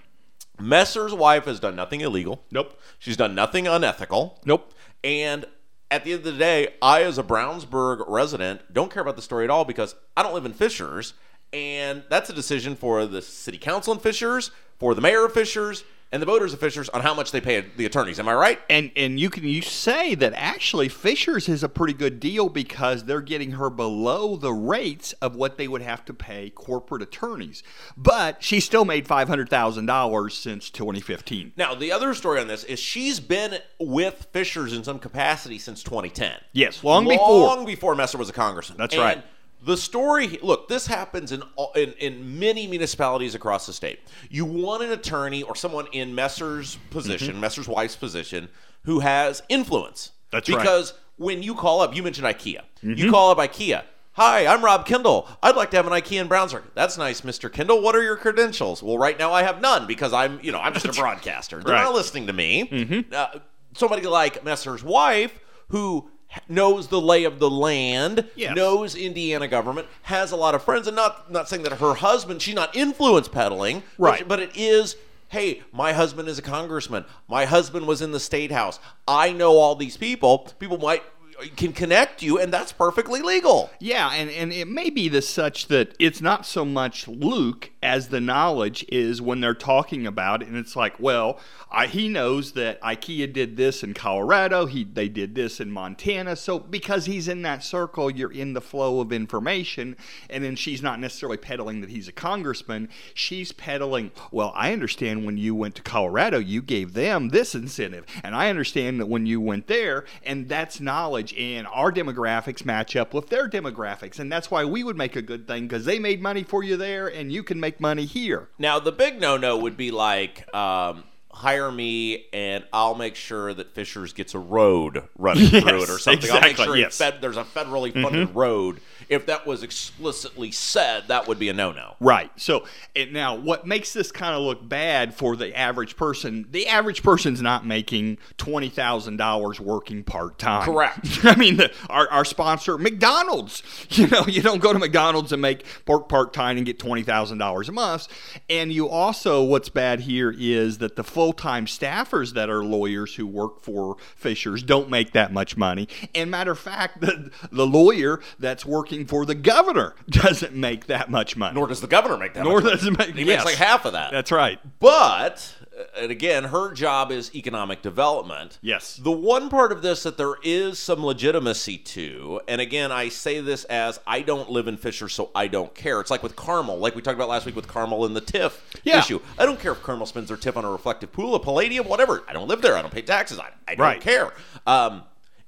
Messer's 0.59 1.13
wife 1.13 1.45
has 1.45 1.59
done 1.59 1.75
nothing 1.75 2.01
illegal. 2.01 2.43
Nope. 2.51 2.79
She's 2.99 3.17
done 3.17 3.33
nothing 3.33 3.67
unethical. 3.67 4.39
Nope. 4.45 4.71
And 5.03 5.45
at 5.89 6.03
the 6.03 6.13
end 6.13 6.19
of 6.19 6.33
the 6.33 6.39
day, 6.39 6.75
I, 6.81 7.01
as 7.03 7.17
a 7.17 7.23
Brownsburg 7.23 8.03
resident, 8.07 8.71
don't 8.71 8.91
care 8.91 9.01
about 9.01 9.15
the 9.15 9.23
story 9.23 9.43
at 9.43 9.49
all 9.49 9.65
because 9.65 9.95
I 10.15 10.21
don't 10.21 10.33
live 10.35 10.45
in 10.45 10.53
Fishers. 10.53 11.13
And 11.51 12.03
that's 12.09 12.29
a 12.29 12.33
decision 12.33 12.75
for 12.75 13.05
the 13.07 13.21
city 13.21 13.57
council 13.57 13.93
in 13.93 13.99
Fishers, 13.99 14.51
for 14.77 14.93
the 14.93 15.01
mayor 15.01 15.25
of 15.25 15.33
Fishers, 15.33 15.83
and 16.11 16.21
the 16.21 16.25
voters 16.25 16.53
of 16.53 16.59
Fishers 16.59 16.89
on 16.89 17.01
how 17.01 17.13
much 17.13 17.31
they 17.31 17.39
pay 17.39 17.61
the 17.61 17.85
attorneys. 17.85 18.19
Am 18.19 18.27
I 18.27 18.33
right? 18.33 18.59
And 18.69 18.91
and 18.95 19.19
you 19.19 19.29
can 19.29 19.43
you 19.43 19.61
say 19.61 20.15
that 20.15 20.33
actually 20.35 20.89
Fishers 20.89 21.47
is 21.47 21.63
a 21.63 21.69
pretty 21.69 21.93
good 21.93 22.19
deal 22.19 22.49
because 22.49 23.05
they're 23.05 23.21
getting 23.21 23.51
her 23.51 23.69
below 23.69 24.35
the 24.35 24.53
rates 24.53 25.13
of 25.21 25.35
what 25.35 25.57
they 25.57 25.67
would 25.67 25.81
have 25.81 26.03
to 26.05 26.13
pay 26.13 26.49
corporate 26.49 27.01
attorneys. 27.01 27.63
But 27.95 28.43
she 28.43 28.59
still 28.59 28.85
made 28.85 29.07
five 29.07 29.27
hundred 29.27 29.49
thousand 29.49 29.85
dollars 29.85 30.37
since 30.37 30.69
2015. 30.69 31.53
Now, 31.55 31.75
the 31.75 31.91
other 31.91 32.13
story 32.13 32.39
on 32.41 32.47
this 32.47 32.63
is 32.65 32.79
she's 32.79 33.19
been 33.19 33.59
with 33.79 34.27
Fishers 34.33 34.73
in 34.73 34.83
some 34.83 34.99
capacity 34.99 35.57
since 35.57 35.83
2010. 35.83 36.33
Yes, 36.53 36.83
long 36.83 37.07
before. 37.07 37.47
Long 37.47 37.65
before 37.65 37.95
Messer 37.95 38.17
was 38.17 38.29
a 38.29 38.33
congressman. 38.33 38.77
That's 38.77 38.93
And 38.93 39.03
right. 39.03 39.23
The 39.63 39.77
story, 39.77 40.39
look, 40.41 40.67
this 40.69 40.87
happens 40.87 41.31
in, 41.31 41.43
in 41.75 41.93
in 41.99 42.39
many 42.39 42.65
municipalities 42.67 43.35
across 43.35 43.67
the 43.67 43.73
state. 43.73 43.99
You 44.29 44.43
want 44.45 44.83
an 44.83 44.91
attorney 44.91 45.43
or 45.43 45.55
someone 45.55 45.87
in 45.91 46.15
Messer's 46.15 46.77
position, 46.89 47.39
Messer's 47.39 47.67
wife's 47.67 47.95
position, 47.95 48.49
who 48.85 48.99
has 49.01 49.43
influence. 49.49 50.07
Mm-hmm. 50.07 50.27
That's 50.31 50.49
right. 50.49 50.55
Mm-hmm. 50.55 50.63
because 50.63 50.93
when 51.17 51.43
you 51.43 51.53
call 51.55 51.81
up, 51.81 51.95
you 51.95 52.01
mentioned 52.01 52.25
IKEA. 52.27 52.61
You 52.81 53.11
call 53.11 53.29
up 53.31 53.37
IKEA. 53.37 53.83
Hi, 54.13 54.45
I'm 54.47 54.65
Rob 54.65 54.85
Kendall. 54.85 55.27
I'd 55.43 55.55
like 55.55 55.69
to 55.71 55.77
have 55.77 55.85
an 55.87 55.93
IKEA 55.93 56.19
in 56.21 56.27
Brownsburg. 56.27 56.63
That's 56.73 56.97
nice, 56.97 57.21
Mr. 57.21 57.51
Kendall. 57.51 57.81
What 57.81 57.95
are 57.95 58.01
your 58.03 58.17
credentials? 58.17 58.81
Well, 58.83 58.97
right 58.97 59.17
now 59.17 59.31
I 59.31 59.43
have 59.43 59.61
none 59.61 59.85
because 59.87 60.11
I'm, 60.11 60.39
you 60.41 60.51
know, 60.51 60.59
I'm 60.59 60.73
just 60.73 60.85
a 60.85 60.91
broadcaster. 60.91 61.61
They're 61.63 61.75
Right. 61.75 61.83
not 61.83 61.93
listening 61.93 62.27
to 62.27 62.33
me. 62.33 62.67
Mm-hmm. 62.69 63.13
Uh, 63.13 63.39
somebody 63.73 64.01
like 64.07 64.43
Messer's 64.43 64.83
wife, 64.83 65.39
who 65.69 66.09
knows 66.47 66.87
the 66.87 67.01
lay 67.01 67.23
of 67.23 67.39
the 67.39 67.49
land, 67.49 68.25
Yes. 68.35 68.55
knows 68.55 68.95
Indiana 68.95 69.47
government, 69.47 69.87
has 70.03 70.31
a 70.31 70.35
lot 70.35 70.55
of 70.55 70.63
friends, 70.63 70.87
and 70.87 70.95
not 70.95 71.31
not 71.31 71.49
saying 71.49 71.63
that 71.63 71.73
her 71.73 71.93
husband, 71.95 72.41
she's 72.41 72.55
not 72.55 72.75
influence 72.75 73.27
peddling, 73.27 73.81
but- 73.97 74.03
Right. 74.05 74.27
But, 74.27 74.39
it 74.39 74.51
is. 74.55 74.95
Hey, 75.29 75.61
my 75.71 75.93
husband 75.93 76.27
is 76.27 76.37
a 76.37 76.41
congressman. 76.41 77.05
My 77.29 77.45
husband 77.45 77.87
was 77.87 78.01
in 78.01 78.11
the 78.11 78.19
state 78.19 78.51
house. 78.51 78.79
I 79.07 79.31
know 79.31 79.57
all 79.57 79.75
these 79.75 79.95
people. 79.95 80.49
People 80.59 80.77
might 80.77 81.03
can 81.49 81.73
connect 81.73 82.21
you, 82.21 82.39
and 82.39 82.53
that's 82.53 82.71
perfectly 82.71 83.21
legal. 83.21 83.69
Yeah, 83.79 84.11
and, 84.11 84.29
and 84.29 84.53
it 84.53 84.67
may 84.67 84.89
be 84.89 85.09
the 85.09 85.21
such 85.21 85.67
that 85.67 85.95
it's 85.99 86.21
not 86.21 86.45
so 86.45 86.65
much 86.65 87.07
Luke 87.07 87.71
as 87.83 88.09
the 88.09 88.21
knowledge 88.21 88.85
is 88.89 89.21
when 89.21 89.41
they're 89.41 89.53
talking 89.53 90.05
about 90.05 90.41
it, 90.41 90.47
and 90.47 90.57
it's 90.57 90.75
like, 90.75 90.99
well, 90.99 91.39
I, 91.71 91.87
he 91.87 92.07
knows 92.09 92.51
that 92.53 92.81
IKEA 92.81 93.31
did 93.31 93.57
this 93.57 93.81
in 93.81 93.93
Colorado, 93.93 94.65
he 94.65 94.83
they 94.83 95.09
did 95.09 95.35
this 95.35 95.59
in 95.59 95.71
Montana, 95.71 96.35
so 96.35 96.59
because 96.59 97.05
he's 97.05 97.27
in 97.27 97.41
that 97.43 97.63
circle, 97.63 98.11
you're 98.11 98.31
in 98.31 98.53
the 98.53 98.61
flow 98.61 98.99
of 98.99 99.11
information, 99.11 99.95
and 100.29 100.43
then 100.43 100.55
she's 100.55 100.81
not 100.81 100.99
necessarily 100.99 101.37
peddling 101.37 101.81
that 101.81 101.89
he's 101.89 102.07
a 102.07 102.11
congressman, 102.13 102.89
she's 103.13 103.51
peddling, 103.51 104.11
well, 104.31 104.51
I 104.55 104.73
understand 104.73 105.25
when 105.25 105.37
you 105.37 105.55
went 105.55 105.75
to 105.75 105.81
Colorado, 105.81 106.39
you 106.39 106.61
gave 106.61 106.93
them 106.93 107.29
this 107.29 107.55
incentive, 107.55 108.05
and 108.23 108.35
I 108.35 108.49
understand 108.49 108.99
that 108.99 109.07
when 109.07 109.25
you 109.25 109.41
went 109.41 109.67
there, 109.67 110.05
and 110.23 110.49
that's 110.49 110.79
knowledge, 110.79 111.30
and 111.37 111.67
our 111.67 111.91
demographics 111.91 112.65
match 112.65 112.95
up 112.95 113.13
with 113.13 113.29
their 113.29 113.49
demographics, 113.49 114.19
and 114.19 114.31
that's 114.31 114.49
why 114.51 114.65
we 114.65 114.83
would 114.83 114.97
make 114.97 115.15
a 115.15 115.21
good 115.21 115.47
thing 115.47 115.67
because 115.67 115.85
they 115.85 115.99
made 115.99 116.21
money 116.21 116.43
for 116.43 116.63
you 116.63 116.77
there, 116.77 117.07
and 117.07 117.31
you 117.31 117.43
can 117.43 117.59
make 117.59 117.79
money 117.79 118.05
here. 118.05 118.49
Now, 118.57 118.79
the 118.79 118.91
big 118.91 119.19
no 119.19 119.37
no 119.37 119.57
would 119.57 119.77
be 119.77 119.91
like, 119.91 120.53
um, 120.55 121.03
hire 121.33 121.71
me 121.71 122.25
and 122.33 122.63
I'll 122.73 122.95
make 122.95 123.15
sure 123.15 123.53
that 123.53 123.73
Fishers 123.73 124.13
gets 124.13 124.33
a 124.33 124.39
road 124.39 125.03
running 125.17 125.47
through 125.61 125.83
it 125.83 125.89
or 125.89 125.97
something. 125.97 126.29
I'll 126.31 126.41
make 126.41 126.57
sure 126.57 126.75
yes. 126.75 126.97
fed, 126.97 127.19
there's 127.21 127.37
a 127.37 127.43
federally 127.43 127.93
funded 127.93 128.35
road. 128.35 128.81
If 129.09 129.25
that 129.25 129.45
was 129.45 129.63
explicitly 129.63 130.51
said, 130.51 131.07
that 131.07 131.27
would 131.27 131.39
be 131.39 131.49
a 131.49 131.53
no 131.53 131.71
no. 131.71 131.95
Right. 131.99 132.31
So 132.37 132.65
now, 133.11 133.35
what 133.35 133.65
makes 133.65 133.93
this 133.93 134.11
kind 134.11 134.35
of 134.35 134.41
look 134.41 134.67
bad 134.67 135.13
for 135.13 135.35
the 135.35 135.55
average 135.57 135.95
person? 135.95 136.47
The 136.51 136.67
average 136.67 137.03
person's 137.03 137.41
not 137.41 137.65
making 137.65 138.17
twenty 138.37 138.69
thousand 138.69 139.17
dollars 139.17 139.59
working 139.59 140.03
part 140.03 140.37
time. 140.37 140.65
Correct. 140.65 140.99
I 141.23 141.35
mean, 141.35 141.57
the, 141.57 141.71
our, 141.89 142.09
our 142.09 142.25
sponsor, 142.25 142.77
McDonald's. 142.77 143.63
You 144.01 144.07
know, 144.07 144.25
you 144.25 144.41
don't 144.41 144.61
go 144.61 144.73
to 144.73 144.79
McDonald's 144.79 145.31
and 145.31 145.41
make 145.41 145.65
work 145.85 146.07
part 146.09 146.33
time 146.33 146.57
and 146.57 146.65
get 146.65 146.79
twenty 146.79 147.03
thousand 147.03 147.37
dollars 147.37 147.69
a 147.69 147.71
month. 147.71 148.07
And 148.49 148.71
you 148.71 148.87
also, 148.87 149.43
what's 149.43 149.69
bad 149.69 150.01
here 150.01 150.33
is 150.35 150.79
that 150.79 150.95
the 150.95 151.03
full 151.03 151.33
time 151.33 151.65
staffers 151.65 152.33
that 152.33 152.49
are 152.49 152.63
lawyers 152.63 153.15
who 153.15 153.27
work 153.27 153.61
for 153.61 153.97
Fishers 154.15 154.63
don't 154.63 154.89
make 154.89 155.11
that 155.11 155.33
much 155.33 155.57
money. 155.57 155.87
And 156.15 156.31
matter 156.31 156.51
of 156.51 156.59
fact, 156.59 157.01
the 157.01 157.31
the 157.51 157.67
lawyer 157.67 158.21
that's 158.39 158.65
working 158.65 159.00
for 159.05 159.25
the 159.25 159.35
governor 159.35 159.95
doesn't 160.09 160.53
make 160.53 160.87
that 160.87 161.09
much 161.09 161.35
money. 161.35 161.55
Nor 161.55 161.67
does 161.67 161.81
the 161.81 161.87
governor 161.87 162.17
make 162.17 162.33
that. 162.33 162.43
Nor 162.43 162.61
does 162.61 162.85
it 162.85 162.97
make- 162.97 163.15
He 163.15 163.23
yes. 163.23 163.27
makes 163.27 163.45
like 163.45 163.55
half 163.55 163.85
of 163.85 163.93
that. 163.93 164.11
That's 164.11 164.31
right. 164.31 164.59
But 164.79 165.55
uh, 165.77 165.83
and 165.97 166.11
again, 166.11 166.43
her 166.45 166.73
job 166.73 167.11
is 167.11 167.33
economic 167.33 167.81
development. 167.81 168.59
Yes. 168.61 168.97
The 168.97 169.11
one 169.11 169.49
part 169.49 169.71
of 169.71 169.81
this 169.81 170.03
that 170.03 170.17
there 170.17 170.35
is 170.43 170.77
some 170.79 171.03
legitimacy 171.05 171.77
to, 171.77 172.41
and 172.47 172.59
again, 172.59 172.91
I 172.91 173.09
say 173.09 173.39
this 173.41 173.63
as 173.65 173.99
I 174.05 174.21
don't 174.21 174.49
live 174.49 174.67
in 174.67 174.75
Fisher, 174.77 175.07
so 175.07 175.31
I 175.33 175.47
don't 175.47 175.73
care. 175.73 176.01
It's 176.01 176.11
like 176.11 176.23
with 176.23 176.35
Carmel, 176.35 176.77
like 176.77 176.95
we 176.95 177.01
talked 177.01 177.15
about 177.15 177.29
last 177.29 177.45
week 177.45 177.55
with 177.55 177.67
Carmel 177.67 178.05
and 178.05 178.15
the 178.15 178.21
TIF 178.21 178.59
Yeah. 178.83 178.99
issue. 178.99 179.19
I 179.37 179.45
don't 179.45 179.59
care 179.59 179.71
if 179.71 179.81
Carmel 179.81 180.05
spends 180.05 180.27
their 180.27 180.37
TIF 180.37 180.57
on 180.57 180.65
a 180.65 180.71
reflective 180.71 181.11
pool, 181.11 181.35
a 181.35 181.39
palladium, 181.39 181.87
whatever. 181.87 182.23
I 182.27 182.33
don't 182.33 182.47
live 182.47 182.61
there. 182.61 182.75
I 182.75 182.81
don't 182.81 182.93
pay 182.93 183.01
taxes. 183.01 183.39
I, 183.39 183.49
I 183.67 183.75
don't 183.75 183.79
Right. 183.85 184.01
care. 184.01 184.33
Um, 184.67 185.03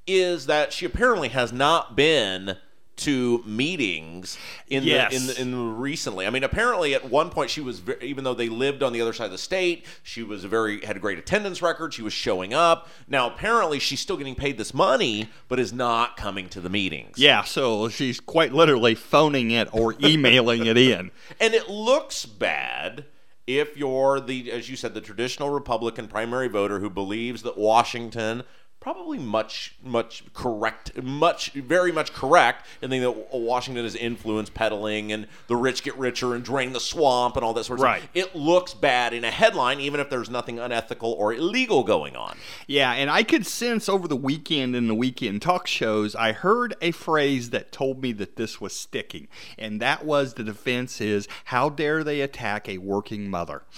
is 0.05 0.47
that 0.47 0.73
she 0.73 0.85
apparently 0.85 1.29
has 1.29 1.53
not 1.53 1.95
been 1.95 2.57
to 2.95 3.41
meetings 3.45 4.37
in 4.67 4.83
Yes. 4.83 5.11
the 5.11 5.17
in 5.17 5.27
the, 5.27 5.41
in 5.41 5.51
the 5.51 5.57
recently. 5.57 6.27
I 6.27 6.29
mean, 6.29 6.43
apparently 6.43 6.93
at 6.93 7.09
one 7.09 7.29
point 7.31 7.49
she 7.49 7.59
was 7.61 7.79
ve- 7.79 7.95
even 8.01 8.23
though 8.23 8.33
they 8.35 8.49
lived 8.49 8.83
on 8.83 8.93
the 8.93 9.01
other 9.01 9.13
side 9.13 9.25
of 9.25 9.31
the 9.31 9.37
state, 9.37 9.85
she 10.03 10.21
was 10.21 10.43
a 10.43 10.47
very 10.47 10.81
had 10.85 10.95
a 10.95 10.99
great 10.99 11.17
attendance 11.17 11.61
record. 11.61 11.93
She 11.93 12.01
was 12.03 12.13
showing 12.13 12.53
up. 12.53 12.87
Now 13.07 13.27
apparently 13.27 13.79
she's 13.79 13.99
still 13.99 14.17
getting 14.17 14.35
paid 14.35 14.57
this 14.57 14.73
money, 14.73 15.29
but 15.47 15.59
is 15.59 15.73
not 15.73 16.17
coming 16.17 16.49
to 16.49 16.61
the 16.61 16.69
meetings. 16.69 17.17
Yeah, 17.17 17.43
so 17.43 17.89
she's 17.89 18.19
quite 18.19 18.53
literally 18.53 18.93
phoning 18.95 19.51
it 19.51 19.67
or 19.73 19.95
emailing 20.03 20.65
it 20.67 20.77
in. 20.77 21.09
and 21.39 21.53
it 21.53 21.69
looks 21.69 22.25
bad 22.27 23.05
if 23.45 23.75
you're 23.75 24.21
the 24.21 24.51
as 24.51 24.69
you 24.69 24.75
said 24.75 24.93
the 24.93 25.01
traditional 25.01 25.49
Republican 25.49 26.07
primary 26.07 26.47
voter 26.47 26.79
who 26.79 26.89
believes 26.89 27.41
that 27.43 27.57
Washington 27.57 28.43
probably 28.83 29.17
much 29.17 29.75
much 29.81 30.25
correct 30.33 31.01
much 31.01 31.51
very 31.53 31.89
much 31.89 32.11
correct 32.11 32.65
and 32.81 32.91
think 32.91 33.01
that 33.01 33.33
Washington 33.33 33.85
is 33.85 33.95
influence 33.95 34.49
peddling 34.49 35.09
and 35.13 35.25
the 35.47 35.55
rich 35.55 35.83
get 35.83 35.97
richer 35.97 36.35
and 36.35 36.43
drain 36.43 36.73
the 36.73 36.81
swamp 36.81 37.37
and 37.37 37.45
all 37.45 37.53
that 37.53 37.63
sort 37.63 37.79
of 37.79 37.83
Right. 37.83 38.01
stuff. 38.01 38.09
It 38.13 38.35
looks 38.35 38.73
bad 38.73 39.13
in 39.13 39.23
a 39.23 39.31
headline 39.31 39.79
even 39.79 40.01
if 40.01 40.09
there's 40.09 40.29
nothing 40.29 40.59
unethical 40.59 41.13
or 41.13 41.33
illegal 41.33 41.85
going 41.85 42.17
on. 42.17 42.37
Yeah, 42.67 42.91
and 42.91 43.09
I 43.09 43.23
could 43.23 43.45
sense 43.47 43.87
over 43.87 44.05
the 44.07 44.17
weekend 44.17 44.75
in 44.75 44.87
the 44.87 44.95
weekend 44.95 45.41
talk 45.41 45.65
shows, 45.65 46.13
I 46.13 46.33
heard 46.33 46.75
a 46.81 46.91
phrase 46.91 47.51
that 47.51 47.71
told 47.71 48.01
me 48.01 48.11
that 48.13 48.35
this 48.35 48.59
was 48.59 48.75
sticking. 48.75 49.29
And 49.57 49.79
that 49.81 50.03
was 50.03 50.33
the 50.33 50.43
defense 50.43 50.99
is, 50.99 51.25
how 51.45 51.69
dare 51.69 52.03
they 52.03 52.19
attack 52.19 52.67
a 52.67 52.79
working 52.79 53.29
mother? 53.29 53.63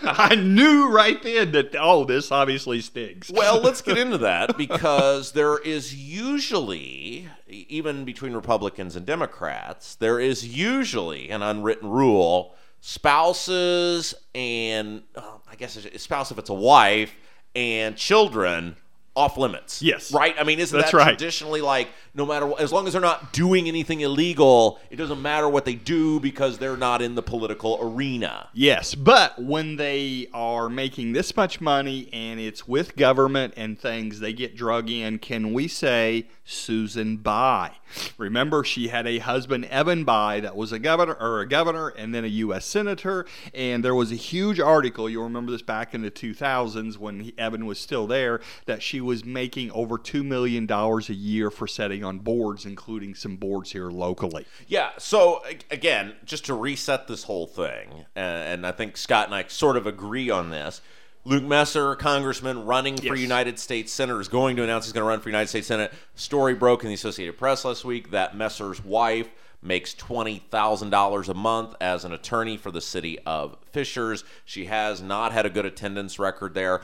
I 0.04 0.34
knew 0.34 0.88
right 0.88 1.22
then 1.22 1.52
that, 1.52 1.76
oh, 1.78 2.04
this 2.04 2.32
obviously 2.32 2.80
stings. 2.80 3.30
Well, 3.32 3.60
let's 3.60 3.82
get 3.82 3.98
into 4.04 4.18
that 4.18 4.56
because 4.56 5.32
there 5.32 5.58
is 5.58 5.94
usually, 5.94 7.28
even 7.46 8.04
between 8.04 8.32
Republicans 8.32 8.96
and 8.96 9.04
Democrats, 9.04 9.94
there 9.96 10.18
is 10.18 10.46
usually 10.56 11.30
an 11.30 11.42
unwritten 11.42 11.90
rule 11.90 12.54
spouses 12.80 14.14
and, 14.34 15.02
uh, 15.14 15.38
I 15.50 15.56
guess 15.56 15.76
a 15.76 15.98
spouse 15.98 16.30
if 16.30 16.38
it's 16.38 16.50
a 16.50 16.54
wife, 16.54 17.14
and 17.54 17.96
children 17.96 18.76
off 19.16 19.36
limits. 19.36 19.82
Yes. 19.82 20.12
Right? 20.12 20.34
I 20.38 20.44
mean, 20.44 20.60
isn't 20.60 20.78
That's 20.78 20.92
that 20.92 20.96
right. 20.96 21.18
traditionally 21.18 21.60
like 21.60 21.88
no 22.14 22.26
matter 22.26 22.46
what, 22.46 22.60
as 22.60 22.72
long 22.72 22.86
as 22.86 22.92
they're 22.92 23.02
not 23.02 23.32
doing 23.32 23.68
anything 23.68 24.00
illegal, 24.00 24.80
it 24.90 24.96
doesn't 24.96 25.22
matter 25.22 25.48
what 25.48 25.64
they 25.64 25.74
do 25.74 26.18
because 26.20 26.58
they're 26.58 26.76
not 26.76 27.02
in 27.02 27.14
the 27.14 27.22
political 27.22 27.78
arena. 27.80 28.48
Yes, 28.52 28.94
but 28.94 29.40
when 29.40 29.76
they 29.76 30.28
are 30.32 30.68
making 30.68 31.12
this 31.12 31.36
much 31.36 31.60
money 31.60 32.08
and 32.12 32.40
it's 32.40 32.66
with 32.66 32.96
government 32.96 33.54
and 33.56 33.78
things, 33.78 34.20
they 34.20 34.32
get 34.32 34.56
drug 34.56 34.90
in. 34.90 35.18
Can 35.18 35.52
we 35.52 35.68
say 35.68 36.28
Susan 36.44 37.18
Bayh? 37.18 37.72
Remember, 38.18 38.64
she 38.64 38.88
had 38.88 39.06
a 39.06 39.18
husband, 39.18 39.66
Evan 39.66 40.04
Bayh, 40.04 40.42
that 40.42 40.56
was 40.56 40.72
a 40.72 40.78
governor 40.78 41.14
or 41.14 41.40
a 41.40 41.48
governor 41.48 41.88
and 41.88 42.14
then 42.14 42.24
a 42.24 42.28
U.S. 42.28 42.64
senator. 42.64 43.26
And 43.54 43.84
there 43.84 43.94
was 43.94 44.12
a 44.12 44.16
huge 44.16 44.60
article. 44.60 45.08
You'll 45.08 45.24
remember 45.24 45.52
this 45.52 45.62
back 45.62 45.94
in 45.94 46.02
the 46.02 46.10
2000s 46.10 46.96
when 46.98 47.20
he, 47.20 47.34
Evan 47.38 47.66
was 47.66 47.78
still 47.78 48.06
there 48.06 48.40
that 48.66 48.82
she 48.82 48.99
was 49.00 49.24
making 49.24 49.70
over 49.72 49.98
two 49.98 50.22
million 50.22 50.66
dollars 50.66 51.08
a 51.08 51.14
year 51.14 51.50
for 51.50 51.66
setting 51.66 52.04
on 52.04 52.18
boards, 52.18 52.64
including 52.66 53.14
some 53.14 53.36
boards 53.36 53.72
here 53.72 53.90
locally. 53.90 54.46
Yeah. 54.66 54.90
So 54.98 55.42
again, 55.70 56.14
just 56.24 56.44
to 56.46 56.54
reset 56.54 57.06
this 57.08 57.24
whole 57.24 57.46
thing, 57.46 58.04
and, 58.16 58.66
I 58.66 58.72
think 58.72 58.96
Scott 58.96 59.26
and 59.26 59.34
I 59.34 59.44
sort 59.48 59.76
of 59.76 59.86
agree 59.86 60.30
on 60.30 60.50
this. 60.50 60.80
Luke 61.24 61.44
Messer, 61.44 61.94
congressman 61.96 62.64
running 62.64 62.96
for 62.96 63.14
Yes. 63.14 63.20
United 63.20 63.58
States 63.58 63.92
Senate, 63.92 64.18
is 64.18 64.28
going 64.28 64.56
to 64.56 64.62
announce 64.62 64.86
he's 64.86 64.92
going 64.92 65.04
to 65.04 65.08
run 65.08 65.20
for 65.20 65.28
United 65.28 65.48
States 65.48 65.66
Senate. 65.66 65.92
Story 66.14 66.54
broke 66.54 66.82
in 66.82 66.88
the 66.88 66.94
Associated 66.94 67.36
Press 67.36 67.64
last 67.64 67.84
week 67.84 68.10
that 68.12 68.36
Messer's 68.36 68.82
wife 68.82 69.28
makes 69.62 69.92
twenty 69.92 70.42
thousand 70.50 70.88
dollars 70.88 71.28
a 71.28 71.34
month 71.34 71.74
as 71.80 72.06
an 72.06 72.12
attorney 72.12 72.56
for 72.56 72.70
the 72.70 72.80
city 72.80 73.18
of 73.26 73.56
Fishers. 73.70 74.24
She 74.46 74.64
has 74.64 75.02
not 75.02 75.32
had 75.32 75.44
a 75.44 75.50
good 75.50 75.66
attendance 75.66 76.18
record 76.18 76.54
there. 76.54 76.80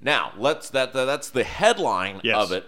Now, 0.00 0.32
let's 0.38 0.70
that 0.70 0.92
that's 0.92 1.30
the 1.30 1.44
headline 1.44 2.20
Yes. 2.24 2.36
of 2.42 2.52
it. 2.52 2.66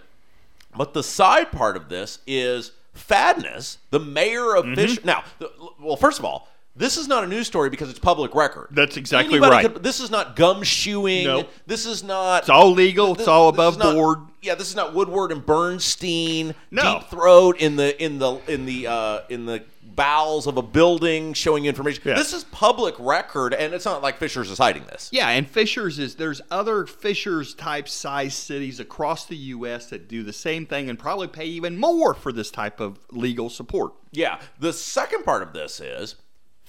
But 0.76 0.94
the 0.94 1.02
side 1.02 1.52
part 1.52 1.76
of 1.76 1.88
this 1.88 2.18
is 2.26 2.72
Fadness, 2.94 3.78
the 3.90 3.98
mayor 4.00 4.54
of 4.54 4.64
Mm-hmm. 4.66 4.74
Fish. 4.74 5.04
Now, 5.04 5.24
the, 5.38 5.50
well, 5.80 5.96
first 5.96 6.18
of 6.18 6.24
all, 6.26 6.48
this 6.76 6.96
is 6.98 7.08
not 7.08 7.24
a 7.24 7.26
news 7.26 7.46
story 7.46 7.68
because 7.70 7.88
it's 7.90 7.98
public 7.98 8.34
record. 8.34 8.68
That's 8.70 8.96
exactly 8.98 9.34
Anybody 9.38 9.50
right. 9.66 9.72
could- 9.74 9.82
this 9.82 9.98
is 10.00 10.10
not 10.10 10.36
gumshoeing. 10.36 11.24
Nope. 11.24 11.50
This 11.66 11.84
is 11.86 12.02
not. 12.02 12.42
It's 12.42 12.48
all 12.50 12.70
legal. 12.72 13.14
It's 13.14 13.28
all 13.28 13.48
above 13.48 13.78
not- 13.78 13.94
board. 13.94 14.18
Yeah, 14.42 14.54
this 14.56 14.68
is 14.68 14.76
not 14.76 14.92
Woodward 14.94 15.32
and 15.32 15.44
Bernstein. 15.44 16.54
No. 16.70 16.98
Deep 17.00 17.08
throat 17.08 17.58
in 17.60 17.76
the 17.76 18.02
in 18.02 18.18
the 18.18 18.40
in 18.46 18.66
the 18.66 18.86
uh, 18.86 19.20
in 19.28 19.46
the 19.46 19.62
bowels 19.94 20.46
of 20.46 20.56
a 20.56 20.62
building 20.62 21.32
showing 21.34 21.66
information. 21.66 22.02
Yeah. 22.04 22.14
This 22.14 22.32
is 22.32 22.44
public 22.44 22.94
record, 22.98 23.54
and 23.54 23.74
it's 23.74 23.84
not 23.84 24.02
like 24.02 24.18
Fishers 24.18 24.50
is 24.50 24.58
hiding 24.58 24.84
this. 24.84 25.10
Yeah, 25.12 25.28
and 25.28 25.48
Fishers 25.48 25.98
is 25.98 26.16
there's 26.16 26.40
other 26.50 26.86
Fishers 26.86 27.54
type 27.54 27.88
size 27.88 28.34
cities 28.34 28.80
across 28.80 29.26
the 29.26 29.36
U.S. 29.36 29.86
that 29.90 30.08
do 30.08 30.22
the 30.22 30.32
same 30.32 30.66
thing 30.66 30.88
and 30.88 30.98
probably 30.98 31.28
pay 31.28 31.46
even 31.46 31.78
more 31.78 32.14
for 32.14 32.32
this 32.32 32.50
type 32.50 32.80
of 32.80 32.98
legal 33.10 33.50
support. 33.50 33.92
Yeah. 34.10 34.40
The 34.58 34.72
second 34.72 35.24
part 35.24 35.42
of 35.42 35.52
this 35.52 35.80
is 35.80 36.16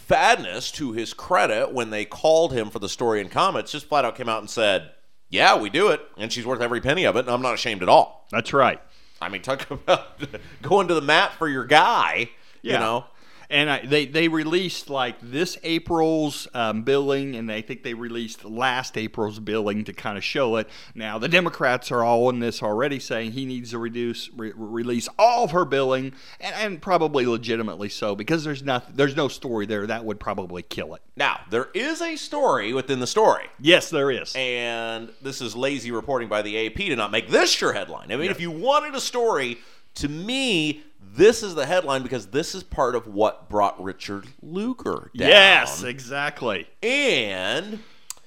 Fadness, 0.04 0.70
to 0.72 0.92
his 0.92 1.14
credit, 1.14 1.72
when 1.72 1.90
they 1.90 2.04
called 2.04 2.52
him 2.52 2.70
for 2.70 2.80
the 2.80 2.90
story 2.90 3.22
in 3.22 3.30
comments, 3.30 3.72
just 3.72 3.86
flat 3.86 4.04
out 4.04 4.16
came 4.16 4.28
out 4.28 4.40
and 4.40 4.50
said, 4.50 4.92
Yeah, 5.30 5.58
we 5.58 5.70
do 5.70 5.90
it. 5.90 6.02
And 6.18 6.30
she's 6.30 6.46
worth 6.46 6.60
every 6.60 6.82
penny 6.82 7.06
of 7.06 7.16
it. 7.16 7.20
And 7.20 7.30
I'm 7.30 7.42
not 7.42 7.54
ashamed 7.54 7.82
at 7.82 7.88
all. 7.88 8.28
That's 8.30 8.52
right. 8.52 8.82
I 9.22 9.30
mean, 9.30 9.42
talk 9.42 9.72
about 9.72 10.22
going 10.62 10.90
to 10.90 10.94
the 10.94 11.02
mat 11.02 11.32
for 11.34 11.48
your 11.48 11.64
guy, 11.64 12.32
you 12.62 12.74
know. 12.74 13.06
And 13.54 13.70
I, 13.70 13.86
they 13.86 14.08
they 14.08 14.28
released 14.28 14.90
like 14.90 15.16
this 15.22 15.60
April's 15.62 16.48
um, 16.56 16.82
billing, 16.82 17.36
and 17.36 17.52
I 17.52 17.62
think 17.62 17.84
they 17.84 17.94
released 17.94 18.44
last 18.44 18.98
April's 18.98 19.40
billing 19.40 19.84
to 19.86 19.94
kind 19.94 20.18
of 20.18 20.24
show 20.24 20.56
it. 20.56 20.68
Now 20.96 21.20
the 21.20 21.30
Democrats 21.30 21.92
are 21.92 22.04
all 22.04 22.32
in 22.32 22.40
this 22.40 22.64
already, 22.64 23.00
saying 23.00 23.34
he 23.34 23.46
needs 23.46 23.70
to 23.70 23.78
reduce 23.78 24.32
re- 24.36 24.54
release 24.56 25.08
all 25.20 25.44
of 25.44 25.52
her 25.52 25.66
billing, 25.66 26.14
and, 26.40 26.56
and 26.56 26.82
probably 26.82 27.28
legitimately 27.28 27.90
so 27.90 28.16
because 28.16 28.44
there's 28.44 28.64
nothing 28.64 28.96
there's 28.96 29.16
no 29.16 29.28
story 29.28 29.68
there 29.68 29.86
that 29.86 30.04
would 30.04 30.20
probably 30.20 30.64
kill 30.64 30.96
it. 30.96 31.04
Now, 31.16 31.42
there 31.52 31.70
is 31.76 32.02
a 32.02 32.16
story 32.16 32.74
within 32.74 33.00
the 33.00 33.08
story. 33.08 33.46
Yes, 33.60 33.92
there 33.92 34.10
is. 34.10 34.34
And 34.36 35.10
this 35.22 35.42
is 35.42 35.56
lazy 35.56 35.92
reporting 35.92 36.28
by 36.28 36.42
the 36.42 36.66
AP 36.66 36.76
to 36.76 36.96
not 36.96 37.12
make 37.12 37.30
this 37.30 37.62
your 37.62 37.74
headline. 37.74 38.12
I 38.12 38.16
mean, 38.16 38.32
if 38.32 38.42
you 38.42 38.50
wanted 38.50 38.96
a 38.96 39.00
story, 39.00 39.60
to 39.96 40.10
me, 40.10 40.82
this 41.16 41.44
is 41.44 41.56
the 41.56 41.66
headline 41.66 42.02
because 42.04 42.28
this 42.28 42.56
is 42.56 42.64
part 42.64 42.96
of 42.96 43.08
what 43.08 43.50
brought 43.50 43.82
Richard 43.84 44.26
Lugar 44.42 45.12
down. 45.16 45.30
Yes, 45.30 45.84
exactly. 45.84 46.68
And 46.82 47.80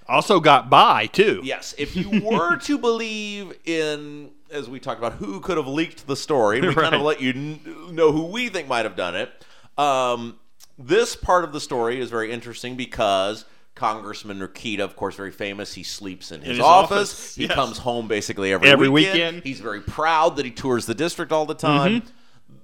Also 0.08 0.38
got 0.40 0.70
Bayh 0.70 1.10
too. 1.10 1.40
yes, 1.42 1.74
if 1.78 1.96
you 1.96 2.20
were 2.22 2.56
to 2.60 2.78
believe 2.78 3.52
in, 3.64 4.30
as 4.50 4.68
we 4.70 4.78
talked 4.80 4.98
about, 4.98 5.14
who 5.14 5.40
could 5.40 5.56
have 5.56 5.66
leaked 5.66 6.06
the 6.06 6.16
story, 6.16 6.60
we 6.60 6.74
kind 6.74 6.94
of 6.94 7.00
Right. 7.00 7.06
let 7.06 7.20
you 7.20 7.32
kn- 7.32 7.60
know 7.94 8.12
who 8.12 8.26
we 8.26 8.48
think 8.48 8.68
might 8.68 8.84
have 8.84 8.96
done 8.96 9.14
it. 9.16 9.30
Um, 9.76 10.36
this 10.78 11.16
part 11.16 11.44
of 11.44 11.52
the 11.52 11.60
story 11.60 12.00
is 12.00 12.10
very 12.10 12.30
interesting 12.30 12.76
because 12.76 13.44
Congressman 13.74 14.38
Rokita, 14.38 14.80
of 14.80 14.94
course, 14.96 15.14
very 15.16 15.30
famous. 15.32 15.74
He 15.74 15.82
sleeps 15.82 16.30
in 16.32 16.40
his, 16.40 16.56
his 16.56 16.60
office. 16.60 17.12
office, 17.12 17.34
He 17.34 17.42
yes. 17.46 17.54
comes 17.54 17.78
home 17.78 18.08
basically 18.08 18.52
every, 18.52 18.68
Every 18.70 18.88
weekend. 18.88 19.14
weekend. 19.14 19.42
He's 19.42 19.60
very 19.60 19.80
proud 19.80 20.36
that 20.36 20.44
he 20.44 20.50
tours 20.50 20.86
the 20.86 20.94
district 20.94 21.32
all 21.32 21.44
the 21.46 21.54
time. 21.54 22.00
Mm-hmm. 22.02 22.08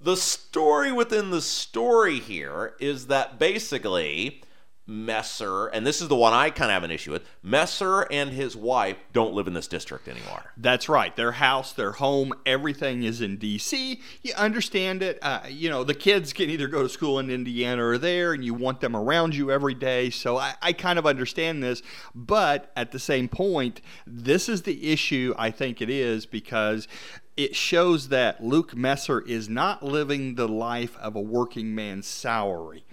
The 0.02 0.16
story 0.16 0.90
within 0.90 1.30
the 1.30 1.40
story 1.40 2.18
here 2.18 2.74
is 2.80 3.06
that 3.06 3.38
basically 3.38 4.42
Messer, 4.84 5.68
and 5.68 5.86
this 5.86 6.00
is 6.02 6.08
the 6.08 6.16
one 6.16 6.32
I 6.32 6.50
kind 6.50 6.70
of 6.70 6.74
have 6.74 6.82
an 6.82 6.90
issue 6.90 7.12
with. 7.12 7.24
Messer 7.40 8.00
and 8.10 8.30
his 8.30 8.56
wife 8.56 8.96
don't 9.12 9.32
live 9.32 9.46
in 9.46 9.54
this 9.54 9.68
district 9.68 10.08
anymore. 10.08 10.52
That's 10.56 10.88
right. 10.88 11.14
Their 11.14 11.32
house, 11.32 11.72
their 11.72 11.92
home, 11.92 12.32
everything 12.44 13.04
is 13.04 13.20
in 13.20 13.36
D.C. 13.36 14.00
You 14.22 14.34
understand 14.34 15.04
it. 15.04 15.20
Uh, 15.22 15.42
you 15.48 15.70
know, 15.70 15.84
the 15.84 15.94
kids 15.94 16.32
can 16.32 16.50
either 16.50 16.66
go 16.66 16.82
to 16.82 16.88
school 16.88 17.20
in 17.20 17.30
Indiana 17.30 17.84
or 17.86 17.96
there, 17.96 18.32
and 18.32 18.44
you 18.44 18.54
want 18.54 18.80
them 18.80 18.96
around 18.96 19.36
you 19.36 19.52
every 19.52 19.74
day. 19.74 20.10
So 20.10 20.36
I, 20.36 20.54
I 20.60 20.72
kind 20.72 20.98
of 20.98 21.06
understand 21.06 21.62
this. 21.62 21.80
But 22.12 22.72
at 22.76 22.90
the 22.90 22.98
same 22.98 23.28
point, 23.28 23.80
this 24.04 24.48
is 24.48 24.62
the 24.62 24.90
issue 24.90 25.32
I 25.38 25.52
think 25.52 25.80
it 25.80 25.90
is 25.90 26.26
because 26.26 26.88
it 27.36 27.56
shows 27.56 28.08
that 28.08 28.44
Luke 28.44 28.76
Messer 28.76 29.20
is 29.20 29.48
not 29.48 29.82
living 29.82 30.34
the 30.34 30.48
life 30.48 30.96
of 30.98 31.16
a 31.16 31.20
working 31.20 31.74
man's 31.74 32.06
salary. 32.06 32.84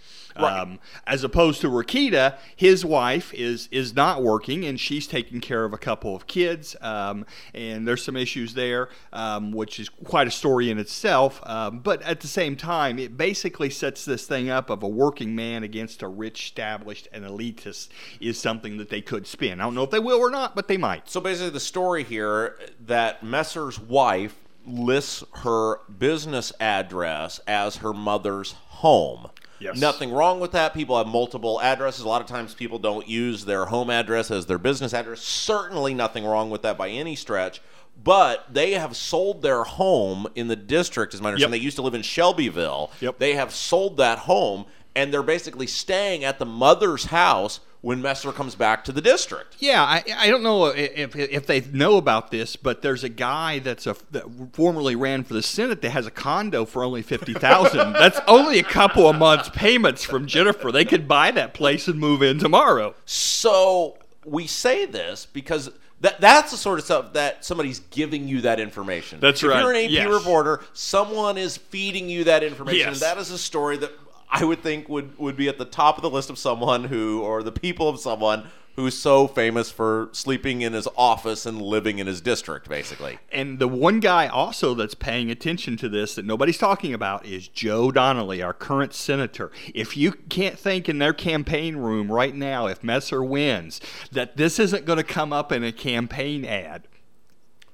Um, 0.46 0.80
as 1.06 1.24
opposed 1.24 1.62
to 1.62 1.68
Rokita, 1.68 2.38
his 2.56 2.86
wife 2.86 3.34
is 3.34 3.68
is 3.72 3.96
not 3.96 4.24
working 4.24 4.66
and 4.66 4.80
she's 4.80 5.08
taking 5.08 5.42
care 5.42 5.66
of 5.66 5.74
a 5.74 5.78
couple 5.78 6.16
of 6.16 6.28
kids. 6.28 6.76
Um, 6.82 7.26
and 7.54 7.88
there's 7.88 8.04
some 8.04 8.16
issues 8.16 8.54
there, 8.54 8.90
um, 9.14 9.52
which 9.52 9.80
is 9.80 9.90
quite 9.90 10.28
a 10.28 10.32
story 10.32 10.70
in 10.70 10.78
itself. 10.78 11.42
Um, 11.44 11.80
but 11.80 12.02
at 12.04 12.22
the 12.22 12.28
same 12.28 12.56
time, 12.56 13.00
it 13.00 13.18
basically 13.18 13.70
sets 13.70 14.06
this 14.06 14.26
thing 14.26 14.50
up 14.50 14.70
of 14.70 14.84
a 14.84 14.88
working 14.88 15.36
man 15.36 15.64
against 15.64 16.02
a 16.02 16.08
rich, 16.08 16.46
established, 16.46 17.08
and 17.12 17.24
elitist 17.26 17.90
is 18.20 18.40
something 18.40 18.78
that 18.78 18.90
they 18.90 19.02
could 19.02 19.28
spin. 19.28 19.60
I 19.60 19.64
don't 19.64 19.76
know 19.76 19.84
if 19.84 19.92
they 19.92 20.00
will 20.00 20.20
or 20.20 20.30
not, 20.30 20.56
but 20.56 20.68
they 20.68 20.78
might. 20.78 21.10
So 21.10 21.22
basically, 21.22 21.52
the 21.52 21.60
story 21.60 22.04
here 22.04 22.60
that 22.86 23.24
Messer's 23.24 23.80
wife 23.80 24.36
lists 24.66 25.24
her 25.44 25.80
business 25.86 26.52
address 26.60 27.40
as 27.48 27.78
her 27.78 27.94
mother's 27.94 28.52
home. 28.52 29.30
Yes. 29.60 29.78
Nothing 29.78 30.12
wrong 30.12 30.40
with 30.40 30.52
that. 30.54 30.74
People 30.74 30.98
have 30.98 31.08
multiple 31.08 31.60
addresses. 31.62 32.04
A 32.04 32.08
lot 32.08 32.22
of 32.22 32.28
times 32.28 32.54
people 32.54 32.80
don't 32.80 33.08
use 33.08 33.46
their 33.46 33.66
home 33.66 33.90
address 33.90 34.32
as 34.32 34.46
their 34.46 34.58
business 34.58 34.94
address. 34.94 35.22
Certainly 35.22 35.94
nothing 35.94 36.26
wrong 36.26 36.50
with 36.50 36.62
that 36.62 36.78
by 36.78 36.90
any 36.90 37.16
stretch. 37.16 37.62
But 38.02 38.46
they 38.54 38.74
have 38.74 38.96
sold 38.96 39.42
their 39.42 39.64
home 39.64 40.28
in 40.34 40.48
the 40.48 40.56
district, 40.56 41.14
as 41.14 41.22
my 41.22 41.30
understanding. 41.30 41.56
Yep. 41.56 41.60
They 41.60 41.66
used 41.66 41.76
to 41.76 41.82
live 41.82 41.94
in 41.94 42.02
Shelbyville. 42.02 42.92
Yep. 43.02 43.20
They 43.20 43.36
have 43.36 43.54
sold 43.54 43.98
that 43.98 44.20
home, 44.20 44.66
and 44.96 45.14
they're 45.14 45.22
basically 45.22 45.68
staying 45.68 46.24
at 46.24 46.40
the 46.40 46.46
mother's 46.46 47.06
house 47.06 47.60
when 47.82 48.02
Messer 48.02 48.32
comes 48.32 48.56
back 48.56 48.84
to 48.86 48.92
the 48.92 49.02
district. 49.02 49.56
Yeah, 49.60 49.82
I, 49.84 50.04
I 50.18 50.28
don't 50.30 50.44
know 50.44 50.66
if, 50.66 51.16
if 51.16 51.48
they 51.48 51.62
know 51.62 51.98
about 51.98 52.30
this, 52.30 52.56
but 52.56 52.82
there's 52.82 53.04
a 53.04 53.10
guy 53.10 53.60
that's 53.60 53.88
a 53.88 53.96
that 54.12 54.26
formerly 54.54 54.96
ran 54.96 55.24
for 55.24 55.34
the 55.34 55.42
Senate 55.44 55.82
that 55.82 55.92
has 55.92 56.06
a 56.06 56.12
condo 56.12 56.66
for 56.66 56.84
only 56.84 57.02
fifty 57.02 57.34
thousand. 57.34 57.94
that's 57.94 58.20
only 58.28 58.60
a 58.60 58.64
couple 58.64 59.08
of 59.08 59.18
months' 59.18 59.50
payments 59.50 60.04
from 60.04 60.26
Jennifer. 60.28 60.72
They 60.72 60.86
could 60.86 61.08
buy 61.08 61.32
that 61.32 61.54
place 61.54 61.88
and 61.88 62.00
move 62.00 62.22
in 62.22 62.40
tomorrow. 62.40 62.96
So 63.06 63.98
we 64.26 64.48
say 64.48 64.86
this 64.86 65.26
because 65.26 65.70
that 66.02 66.20
that's 66.22 66.52
the 66.52 66.58
sort 66.58 66.80
of 66.80 66.86
stuff 66.86 67.14
that 67.14 67.44
somebody's 67.44 67.80
giving 67.80 68.28
you 68.28 68.42
that 68.42 68.60
information. 68.60 69.20
That's 69.20 69.44
if 69.44 69.50
right. 69.50 69.62
you're 69.62 69.72
an 69.72 69.86
AP 69.86 69.92
Yes. 69.92 70.08
reporter, 70.10 70.62
someone 70.74 71.38
is 71.38 71.58
feeding 71.58 72.10
you 72.10 72.26
that 72.26 72.44
information. 72.44 72.80
Yes. 72.80 73.02
And 73.02 73.02
that 73.02 73.18
is 73.18 73.32
a 73.32 73.38
story 73.38 73.78
that 73.78 73.92
I 74.30 74.44
would 74.44 74.62
think 74.62 74.88
would, 74.90 75.18
would 75.18 75.36
be 75.36 75.50
at 75.50 75.58
the 75.58 75.66
top 75.66 75.98
of 75.98 76.02
the 76.02 76.10
list 76.10 76.30
of 76.30 76.38
someone 76.38 76.86
who, 76.86 77.22
or 77.22 77.42
the 77.42 77.52
people 77.52 77.90
of 77.90 78.00
someone 78.00 78.48
who's 78.80 78.98
so 78.98 79.28
famous 79.28 79.70
for 79.70 80.08
sleeping 80.14 80.62
in 80.62 80.72
his 80.72 80.88
office 80.96 81.46
and 81.46 81.62
living 81.62 82.00
in 82.00 82.08
his 82.08 82.22
district, 82.22 82.70
basically. 82.70 83.20
And 83.30 83.60
the 83.60 83.68
one 83.68 84.00
guy 84.00 84.28
also 84.28 84.74
that's 84.74 84.94
paying 84.94 85.30
attention 85.30 85.76
to 85.78 85.90
this 85.90 86.16
that 86.16 86.24
nobody's 86.24 86.58
talking 86.58 86.94
about 86.94 87.26
is 87.26 87.50
Joe 87.50 87.92
Donnelly, 87.92 88.42
our 88.42 88.54
current 88.54 88.94
senator. 88.94 89.52
If 89.74 89.98
you 89.98 90.14
can't 90.14 90.58
think 90.58 90.88
in 90.88 91.00
their 91.00 91.12
campaign 91.12 91.76
room 91.76 92.10
right 92.10 92.34
now, 92.34 92.68
if 92.68 92.82
Messer 92.82 93.22
wins, 93.22 93.82
that 94.14 94.38
this 94.38 94.60
isn't 94.60 94.86
going 94.86 94.98
to 94.98 95.04
come 95.04 95.34
up 95.34 95.52
in 95.52 95.64
a 95.64 95.74
campaign 95.74 96.46
ad. 96.46 96.88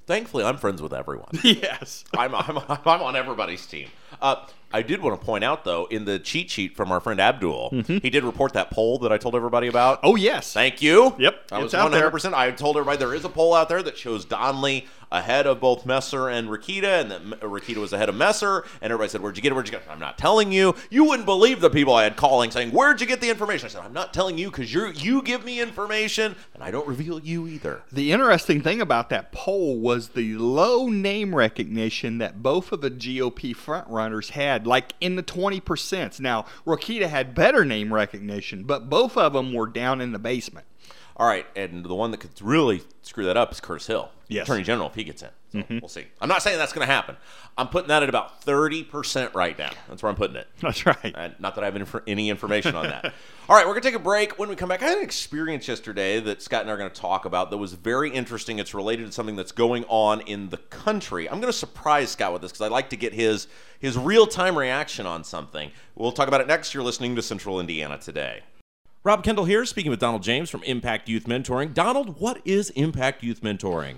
Thankfully, 0.08 0.44
I'm 0.44 0.58
friends 0.58 0.82
with 0.82 0.94
everyone. 0.94 1.30
Yes. 1.44 2.04
I'm, 2.18 2.34
I'm, 2.34 2.58
I'm 2.68 3.02
on 3.02 3.16
everybody's 3.16 3.66
team. 3.66 3.90
Uh, 4.22 4.46
I 4.72 4.82
did 4.82 5.02
want 5.02 5.20
to 5.20 5.26
point 5.26 5.44
out, 5.44 5.64
though, 5.64 5.86
in 5.86 6.06
the 6.06 6.20
cheat 6.20 6.50
sheet 6.50 6.76
from 6.76 6.92
our 6.92 7.00
friend 7.00 7.20
Abdul, 7.20 7.70
mm-hmm. 7.72 7.98
he 8.00 8.10
did 8.10 8.24
report 8.24 8.54
that 8.54 8.72
poll 8.72 9.00
that 9.00 9.12
I 9.12 9.18
told 9.18 9.36
everybody 9.36 9.68
about. 9.68 10.00
Oh, 10.04 10.16
yes. 10.16 10.54
Thank 10.54 10.82
you. 10.82 11.16
Yep, 11.18 11.46
I 11.52 11.60
was 11.60 11.74
out 11.74 11.92
there. 11.92 12.10
100%. 12.10 12.34
I 12.34 12.52
told 12.52 12.76
everybody 12.78 12.98
there 12.98 13.14
is 13.14 13.26
a 13.26 13.30
poll 13.30 13.54
out 13.54 13.70
there 13.70 13.82
that 13.84 13.98
shows 13.98 14.26
Donnelly 14.26 14.86
ahead 15.12 15.48
of 15.48 15.60
both 15.60 15.86
Messer 15.86 16.30
and 16.30 16.50
Rokita, 16.50 17.02
and 17.02 17.12
that 17.12 17.22
M- 17.22 17.34
uh, 17.34 17.46
Rokita 17.46 17.78
was 17.78 17.94
ahead 17.94 18.10
of 18.10 18.16
Messer. 18.16 18.64
And 18.82 18.92
everybody 18.92 19.10
said, 19.10 19.22
Where'd 19.22 19.38
you 19.38 19.44
get 19.44 19.52
it? 19.52 19.56
Where'd 19.56 19.68
you 19.68 19.72
get 19.72 19.82
it? 19.82 19.90
I'm 19.90 20.00
not 20.00 20.18
telling 20.18 20.52
you. 20.52 20.76
You 20.90 21.06
wouldn't 21.06 21.26
believe 21.26 21.62
the 21.62 21.70
people 21.70 21.94
I 21.94 22.04
had 22.04 22.16
calling 22.16 22.52
saying, 22.52 22.72
Where'd 22.72 23.02
you 23.02 23.08
get 23.08 23.22
the 23.22 23.30
information? 23.30 23.68
I 23.68 23.70
said, 23.70 23.82
I'm 23.82 23.94
not 23.94 24.14
telling 24.14 24.38
you 24.38 24.52
because 24.52 24.74
you 24.74 24.88
you 24.88 25.22
give 25.22 25.46
me 25.46 25.60
information, 25.60 26.36
and 26.54 26.64
I 26.64 26.72
don't 26.72 26.88
reveal 26.88 27.20
you 27.20 27.48
either. 27.48 27.82
The 27.92 28.12
interesting 28.12 28.62
thing 28.62 28.82
about 28.82 29.10
that 29.10 29.32
poll 29.32 29.80
was 29.80 30.10
the 30.10 30.36
low 30.36 30.88
name 30.88 31.34
recognition 31.34 32.18
that 32.20 32.42
both 32.42 32.72
of 32.72 32.82
the 32.82 32.92
GOP 32.92 33.56
frontrunners 33.56 34.32
had, 34.32 34.55
like 34.64 34.94
in 35.02 35.16
the 35.16 35.24
20%. 35.24 36.20
Now, 36.20 36.46
Rokita 36.66 37.08
had 37.08 37.36
better 37.36 37.66
name 37.66 37.94
recognition, 37.94 38.64
but 38.64 38.90
both 38.90 39.18
of 39.18 39.34
them 39.34 39.54
were 39.54 39.68
down 39.68 40.02
in 40.02 40.12
the 40.12 40.20
basement. 40.20 40.66
All 41.18 41.28
right, 41.28 41.46
and 41.56 41.86
the 41.86 41.96
one 41.96 42.12
that 42.12 42.20
could 42.20 42.42
really 42.42 42.82
screw 43.02 43.26
that 43.26 43.38
up 43.38 43.52
is 43.52 43.60
Curtis 43.62 43.88
Hill, 43.88 44.12
Yes. 44.28 44.44
Attorney 44.48 44.64
General, 44.64 44.88
if 44.88 44.96
he 44.96 45.04
gets 45.04 45.22
in. 45.22 45.30
So 45.62 45.80
We'll 45.82 45.90
see. 45.90 46.06
I'm 46.22 46.30
not 46.30 46.42
saying 46.42 46.58
that's 46.58 46.74
going 46.74 46.86
to 46.88 46.94
happen. 46.94 47.16
I'm 47.58 47.68
putting 47.68 47.88
that 47.88 48.04
at 48.04 48.10
about 48.10 48.42
30% 48.46 49.34
right 49.34 49.58
now. 49.58 49.72
That's 49.88 50.04
where 50.04 50.10
I'm 50.10 50.16
putting 50.16 50.36
it. 50.36 50.48
That's 50.62 50.86
right. 50.86 51.14
Uh, 51.16 51.30
not 51.40 51.56
that 51.56 51.64
I 51.64 51.66
have 51.66 51.76
inf- 51.76 51.96
any 52.08 52.30
information 52.30 52.76
on 52.76 52.88
that. 52.88 53.06
All 53.50 53.56
right, 53.56 53.66
we're 53.66 53.74
going 53.74 53.84
to 53.84 53.88
take 53.90 53.96
a 53.96 54.04
break. 54.04 54.38
When 54.40 54.50
we 54.50 54.56
come 54.56 54.70
back, 54.70 54.82
I 54.82 54.88
had 54.88 54.98
an 54.98 55.04
experience 55.04 55.68
yesterday 55.68 56.20
that 56.20 56.42
Scott 56.42 56.62
and 56.62 56.70
I 56.70 56.74
are 56.74 56.78
going 56.78 56.90
to 56.90 57.02
talk 57.02 57.26
about 57.26 57.52
that 57.52 57.58
was 57.58 57.74
very 57.74 58.10
interesting. 58.10 58.60
It's 58.60 58.74
related 58.74 59.06
to 59.06 59.12
something 59.12 59.36
that's 59.36 59.52
going 59.52 59.86
on 59.88 60.22
in 60.22 60.50
the 60.50 60.58
country. 60.58 61.30
I'm 61.30 61.40
going 61.40 61.52
to 61.52 61.58
surprise 61.58 62.10
Scott 62.10 62.34
with 62.34 62.42
this 62.42 62.52
because 62.52 62.62
I 62.62 62.70
like 62.70 62.90
to 62.90 62.98
get 62.98 63.14
his 63.14 63.48
his 63.80 63.98
real 63.98 64.26
time 64.26 64.58
reaction 64.58 65.06
on 65.06 65.24
something. 65.24 65.72
We'll 65.96 66.12
talk 66.12 66.28
about 66.28 66.42
it 66.42 66.48
next. 66.48 66.74
You're 66.74 66.84
listening 66.84 67.16
to 67.16 67.22
Central 67.22 67.60
Indiana 67.60 67.98
today. 67.98 68.42
Rob 69.04 69.24
Kendall 69.24 69.46
here, 69.46 69.66
speaking 69.66 69.92
with 69.92 70.00
Donald 70.00 70.24
James 70.24 70.50
from 70.50 70.64
Impact 70.64 71.08
Youth 71.08 71.26
Mentoring. 71.26 71.76
Donald, 71.76 72.20
what 72.20 72.42
is 72.44 72.72
Impact 72.72 73.22
Youth 73.22 73.42
Mentoring? 73.42 73.98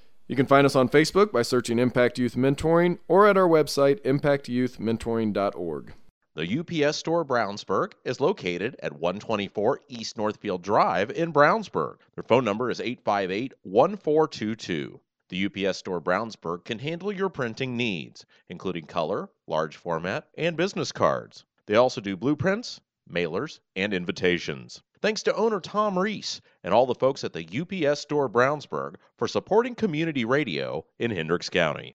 You 0.27 0.35
can 0.35 0.45
find 0.45 0.65
us 0.65 0.75
on 0.75 0.87
Facebook 0.87 1.31
by 1.31 1.41
searching 1.41 1.79
Impact 1.79 2.17
Youth 2.17 2.35
Mentoring 2.35 2.99
or 3.07 3.27
at 3.27 3.37
our 3.37 3.47
website, 3.47 4.01
impactyouthmentoring.org. 4.03 5.93
The 6.33 6.59
UPS 6.59 6.95
Store 6.95 7.25
Brownsburg 7.25 7.91
is 8.05 8.21
located 8.21 8.77
at 8.81 8.93
124 8.93 9.81
East 9.89 10.17
Northfield 10.17 10.61
Drive 10.61 11.11
in 11.11 11.33
Brownsburg. 11.33 11.97
Their 12.15 12.23
phone 12.23 12.45
number 12.45 12.69
is 12.69 12.79
858 12.79 13.53
1422. 13.63 15.01
The 15.27 15.45
UPS 15.45 15.77
Store 15.79 15.99
Brownsburg 15.99 16.63
can 16.63 16.79
handle 16.79 17.11
your 17.11 17.27
printing 17.27 17.75
needs, 17.75 18.25
including 18.47 18.85
color, 18.85 19.29
large 19.47 19.75
format, 19.75 20.29
and 20.37 20.55
business 20.55 20.93
cards. 20.93 21.43
They 21.65 21.75
also 21.75 21.99
do 21.99 22.15
blueprints, 22.15 22.79
mailers, 23.09 23.59
and 23.75 23.93
invitations. 23.93 24.81
Thanks 25.01 25.23
to 25.23 25.35
owner 25.35 25.59
Tom 25.59 25.97
Reese 25.97 26.41
and 26.63 26.75
all 26.75 26.85
the 26.85 26.93
folks 26.93 27.23
at 27.23 27.33
the 27.33 27.47
UPS 27.59 28.01
Store 28.01 28.29
Brownsburg 28.29 28.95
for 29.17 29.27
supporting 29.27 29.73
community 29.73 30.25
radio 30.25 30.85
in 30.99 31.09
Hendricks 31.09 31.49
County. 31.49 31.95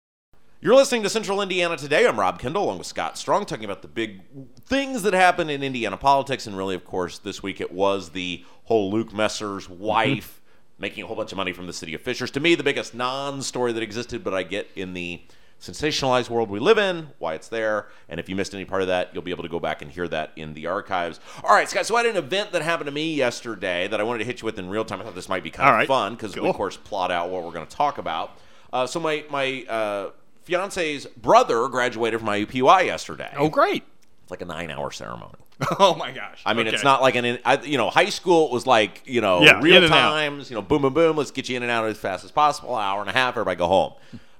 You're 0.62 0.74
listening 0.74 1.02
to 1.02 1.10
Central 1.10 1.42
Indiana 1.42 1.76
Today. 1.76 2.06
I'm 2.06 2.18
Rob 2.18 2.38
Kendall 2.38 2.64
along 2.64 2.78
with 2.78 2.86
Scott 2.86 3.18
Strong 3.18 3.44
talking 3.44 3.66
about 3.66 3.82
the 3.82 3.88
big 3.88 4.22
things 4.62 5.02
that 5.02 5.12
happened 5.12 5.50
in 5.50 5.62
Indiana 5.62 5.98
politics. 5.98 6.46
And 6.46 6.56
really, 6.56 6.74
of 6.74 6.86
course, 6.86 7.18
this 7.18 7.42
week 7.42 7.60
it 7.60 7.70
was 7.70 8.08
the 8.08 8.42
whole 8.64 8.90
Luke 8.90 9.12
Messer's 9.12 9.66
mm-hmm. 9.66 9.82
wife 9.82 10.40
making 10.78 11.04
a 11.04 11.06
whole 11.06 11.16
bunch 11.16 11.30
of 11.30 11.36
money 11.36 11.52
from 11.52 11.66
the 11.66 11.74
city 11.74 11.92
of 11.92 12.00
Fishers. 12.00 12.30
To 12.30 12.40
me, 12.40 12.54
the 12.54 12.64
biggest 12.64 12.94
non 12.94 13.42
story 13.42 13.74
that 13.74 13.82
existed, 13.82 14.24
but 14.24 14.32
I 14.32 14.44
get 14.44 14.70
in 14.74 14.94
the 14.94 15.20
sensationalized 15.60 16.28
world 16.28 16.50
we 16.50 16.58
live 16.58 16.78
in, 16.78 17.08
why 17.18 17.34
it's 17.34 17.48
there. 17.48 17.86
And 18.08 18.20
if 18.20 18.28
you 18.28 18.36
missed 18.36 18.54
any 18.54 18.64
part 18.64 18.82
of 18.82 18.88
that, 18.88 19.10
you'll 19.12 19.22
be 19.22 19.30
able 19.30 19.42
to 19.44 19.48
go 19.48 19.58
back 19.58 19.80
and 19.82 19.90
hear 19.90 20.06
that 20.08 20.32
in 20.36 20.54
the 20.54 20.66
archives. 20.66 21.20
All 21.42 21.54
right, 21.54 21.68
Scott, 21.68 21.86
so 21.86 21.96
I 21.96 22.02
had 22.02 22.10
an 22.10 22.16
event 22.16 22.52
that 22.52 22.62
happened 22.62 22.86
to 22.86 22.92
me 22.92 23.14
yesterday 23.14 23.88
that 23.88 23.98
I 24.00 24.02
wanted 24.02 24.18
to 24.18 24.24
hit 24.24 24.42
you 24.42 24.46
with 24.46 24.58
in 24.58 24.68
real 24.68 24.84
time. 24.84 25.00
I 25.00 25.04
thought 25.04 25.14
this 25.14 25.28
might 25.28 25.42
be 25.42 25.50
kind 25.50 25.68
All 25.68 25.74
of 25.74 25.78
right. 25.78 25.88
fun 25.88 26.14
because 26.14 26.36
we, 26.36 26.46
of 26.46 26.54
course, 26.54 26.76
plot 26.76 27.10
out 27.10 27.30
what 27.30 27.42
we're 27.42 27.52
going 27.52 27.66
to 27.66 27.76
talk 27.76 27.98
about. 27.98 28.36
Uh, 28.72 28.86
so 28.86 29.00
my, 29.00 29.24
my 29.30 29.64
uh, 29.68 30.10
fiance's 30.42 31.06
brother 31.06 31.68
graduated 31.68 32.20
from 32.20 32.28
IUPUI 32.28 32.86
yesterday. 32.86 33.32
Oh, 33.36 33.48
great. 33.48 33.84
It's 34.22 34.30
like 34.30 34.42
a 34.42 34.46
nine-hour 34.46 34.90
ceremony. 34.90 35.34
Oh 35.78 35.94
my 35.94 36.10
gosh. 36.10 36.42
I 36.44 36.52
mean, 36.52 36.66
Okay. 36.66 36.74
it's 36.74 36.82
not 36.84 37.00
like 37.00 37.14
an, 37.14 37.38
I, 37.44 37.58
you 37.62 37.78
know, 37.78 37.88
high 37.88 38.08
school 38.10 38.46
It 38.46 38.52
was 38.52 38.66
like, 38.66 39.02
you 39.06 39.20
know, 39.20 39.40
Yeah, 39.40 39.60
real 39.62 39.76
in 39.76 39.84
and 39.84 39.94
out. 39.94 40.10
times, 40.10 40.50
you 40.50 40.56
know, 40.56 40.62
boom, 40.62 40.82
boom, 40.82 40.92
boom, 40.92 41.16
let's 41.16 41.30
get 41.30 41.48
you 41.48 41.56
in 41.56 41.62
and 41.62 41.70
out 41.70 41.86
as 41.86 41.96
fast 41.96 42.24
as 42.24 42.32
possible, 42.32 42.74
hour 42.74 43.00
and 43.00 43.08
a 43.08 43.12
half, 43.12 43.34
everybody 43.34 43.56
go 43.56 43.68
home. 43.68 43.92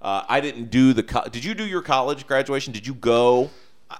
Uh, 0.05 0.23
I 0.29 0.41
didn't 0.41 0.71
do 0.71 0.93
the, 0.93 1.03
co- 1.03 1.25
did 1.31 1.47
you 1.47 1.55
do 1.55 1.65
your 1.65 1.81
college 1.81 2.27
graduation? 2.27 2.75
Did 2.75 2.87
you 2.87 2.93
go? 2.95 3.49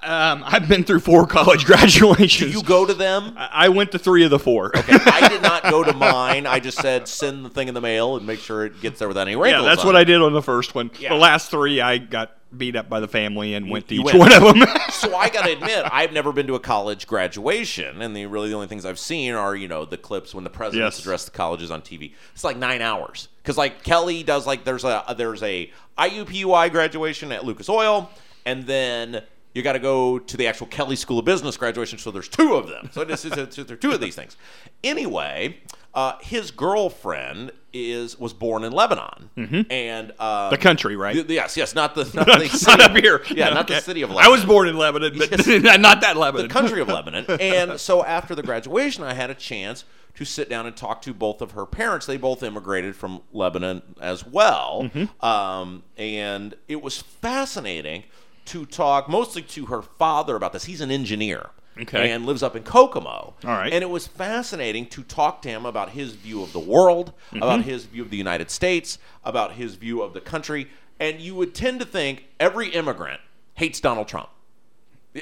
Um, 0.03 0.43
I've 0.47 0.67
been 0.69 0.83
through 0.85 1.01
four 1.01 1.27
college 1.29 1.65
graduations. 1.67 2.51
Did 2.53 2.55
you 2.59 2.63
go 2.67 2.85
to 2.87 2.95
them? 2.95 3.35
I 3.37 3.49
I 3.67 3.69
went 3.69 3.93
to 3.93 3.99
three 3.99 4.25
of 4.25 4.31
the 4.31 4.39
four. 4.39 4.77
Okay, 4.77 4.97
I 5.07 5.29
did 5.29 5.43
not 5.43 5.63
go 5.65 5.85
to 5.85 5.93
mine. 5.93 6.47
I 6.47 6.59
just 6.59 6.79
said 6.79 7.07
send 7.07 7.45
the 7.45 7.51
thing 7.51 7.69
in 7.69 7.75
the 7.75 7.81
mail 7.81 8.17
and 8.17 8.27
make 8.27 8.41
sure 8.41 8.65
it 8.65 8.81
gets 8.81 8.99
there 8.99 9.09
without 9.09 9.29
any 9.29 9.37
wrinkles. 9.37 9.63
yeah, 9.65 9.69
that's 9.69 9.85
what 9.85 9.95
it. 9.95 9.99
I 9.99 10.05
did 10.05 10.21
on 10.21 10.33
the 10.33 10.43
first 10.43 10.75
one. 10.75 10.91
Yeah. 10.99 11.11
The 11.11 11.15
last 11.17 11.51
three, 11.51 11.81
I 11.81 11.99
got 11.99 12.33
beat 12.57 12.77
up 12.77 12.89
by 12.89 13.01
the 13.01 13.09
family 13.09 13.55
and 13.55 13.69
went 13.71 13.89
to 13.89 13.95
you 13.95 14.01
each 14.03 14.07
went. 14.15 14.19
one 14.19 14.33
of 14.33 14.43
them. 14.43 14.67
so 14.91 15.15
I 15.17 15.29
got 15.29 15.45
to 15.45 15.53
admit, 15.53 15.85
I've 15.91 16.13
never 16.13 16.33
been 16.33 16.47
to 16.49 16.55
a 16.55 16.61
college 16.61 17.07
graduation, 17.07 18.01
and 18.03 18.17
the 18.17 18.27
really 18.27 18.49
the 18.49 18.55
only 18.55 18.69
things 18.69 18.85
I've 18.85 18.99
seen 18.99 19.35
are 19.35 19.55
you 19.55 19.69
know 19.69 19.85
the 19.85 19.99
clips 19.99 20.35
when 20.35 20.45
the 20.45 20.51
presidents 20.51 20.97
Yes. 20.97 21.01
address 21.05 21.25
the 21.27 21.31
colleges 21.31 21.71
on 21.71 21.83
TV. 21.83 22.13
It's 22.33 22.45
like 22.45 22.57
nine 22.57 22.81
hours 22.83 23.29
because 23.43 23.57
like 23.59 23.83
Kelley 23.85 24.23
does 24.23 24.47
like 24.47 24.65
there's 24.65 24.85
a 24.85 25.15
there's 25.17 25.43
a 25.43 25.71
IUPUI 25.99 26.71
graduation 26.73 27.31
at 27.33 27.45
Lucas 27.45 27.69
Oil, 27.69 28.11
and 28.47 28.65
then 28.67 29.23
you 29.55 29.63
got 29.63 29.73
to 29.75 29.79
go 29.79 30.19
to 30.19 30.37
the 30.37 30.47
actual 30.49 30.67
Kelley 30.67 30.97
School 30.97 31.19
of 31.19 31.25
Business 31.25 31.57
graduation. 31.57 31.99
So 31.99 32.11
there's 32.11 32.29
two 32.29 32.55
of 32.55 32.69
them. 32.69 32.91
So 32.93 33.05
this 33.05 33.25
is 33.25 33.33
there 33.33 33.45
are 33.75 33.77
two 33.77 33.93
of 33.93 34.01
these 34.01 34.15
things. 34.17 34.37
Anyway, 34.83 35.59
uh, 35.95 36.19
his 36.21 36.51
girlfriend 36.51 37.53
is 37.73 38.19
was 38.19 38.33
born 38.33 38.65
in 38.65 38.73
Lebanon, 38.73 39.31
and 39.37 40.11
um, 40.13 40.17
Mm-hmm. 40.19 40.51
The 40.51 40.59
country, 40.59 40.97
right? 40.97 41.15
th- 41.15 41.29
yes, 41.29 41.57
yes, 41.57 41.75
not 41.75 41.95
the 41.95 42.05
not 42.15 42.27
the 42.27 42.49
city 42.49 42.79
not 42.79 42.91
up 42.91 42.97
here. 42.97 43.23
Yeah, 43.31 43.51
not 43.51 43.69
the 43.69 43.81
city 43.81 44.03
of 44.03 44.11
Lebanon. 44.11 44.27
I 44.27 44.29
was 44.31 44.45
born 44.45 44.69
in 44.69 44.77
Lebanon, 44.77 45.17
but 45.17 45.31
Yes. 45.31 45.47
not 45.81 46.01
that 46.03 46.17
Lebanon. 46.17 46.49
the 46.49 46.53
country 46.53 46.81
of 46.81 46.89
Lebanon. 46.99 47.25
And 47.41 47.79
so 47.81 48.05
after 48.05 48.35
the 48.35 48.43
graduation, 48.43 49.03
I 49.05 49.15
had 49.15 49.31
a 49.31 49.35
chance 49.35 49.85
to 50.17 50.25
sit 50.25 50.49
down 50.49 50.67
and 50.67 50.77
talk 50.77 51.03
to 51.03 51.13
both 51.15 51.43
of 51.43 51.53
her 51.53 51.67
parents. 51.67 52.07
They 52.07 52.17
both 52.17 52.43
immigrated 52.45 52.95
from 52.95 53.23
Lebanon 53.33 53.83
as 54.01 54.25
well. 54.25 54.83
Mm-hmm. 54.93 55.25
Um, 55.27 55.83
and 55.97 56.55
it 56.69 56.81
was 56.83 57.01
fascinating 57.03 58.05
to 58.47 58.67
talk 58.67 59.09
mostly 59.09 59.43
to 59.43 59.67
her 59.67 59.83
father 59.83 60.37
about 60.37 60.53
this. 60.53 60.65
He's 60.65 60.81
an 60.81 60.91
engineer. 60.91 61.51
Okay. 61.81 62.11
And 62.13 62.25
lives 62.25 62.45
up 62.45 62.55
in 62.55 62.63
Kokomo. 62.63 63.09
All 63.11 63.35
right. 63.45 63.73
And 63.73 63.83
it 63.83 63.91
was 63.91 64.07
fascinating 64.07 64.87
to 64.91 65.03
talk 65.03 65.43
to 65.43 65.49
him 65.49 65.67
about 65.67 65.91
his 65.91 66.13
view 66.13 66.41
of 66.43 66.53
the 66.53 66.61
world, 66.61 67.13
Mm-hmm. 67.29 67.39
about 67.39 67.63
his 67.63 67.85
view 67.85 68.03
of 68.03 68.11
the 68.11 68.17
United 68.17 68.49
States, 68.51 68.99
about 69.25 69.53
his 69.55 69.75
view 69.75 70.01
of 70.01 70.13
the 70.15 70.21
country. 70.21 70.69
And 71.01 71.21
you 71.21 71.35
would 71.35 71.53
tend 71.53 71.81
to 71.81 71.87
think 71.87 72.27
every 72.39 72.69
immigrant 72.69 73.21
hates 73.55 73.81
Donald 73.81 74.07
Trump. 74.07 74.29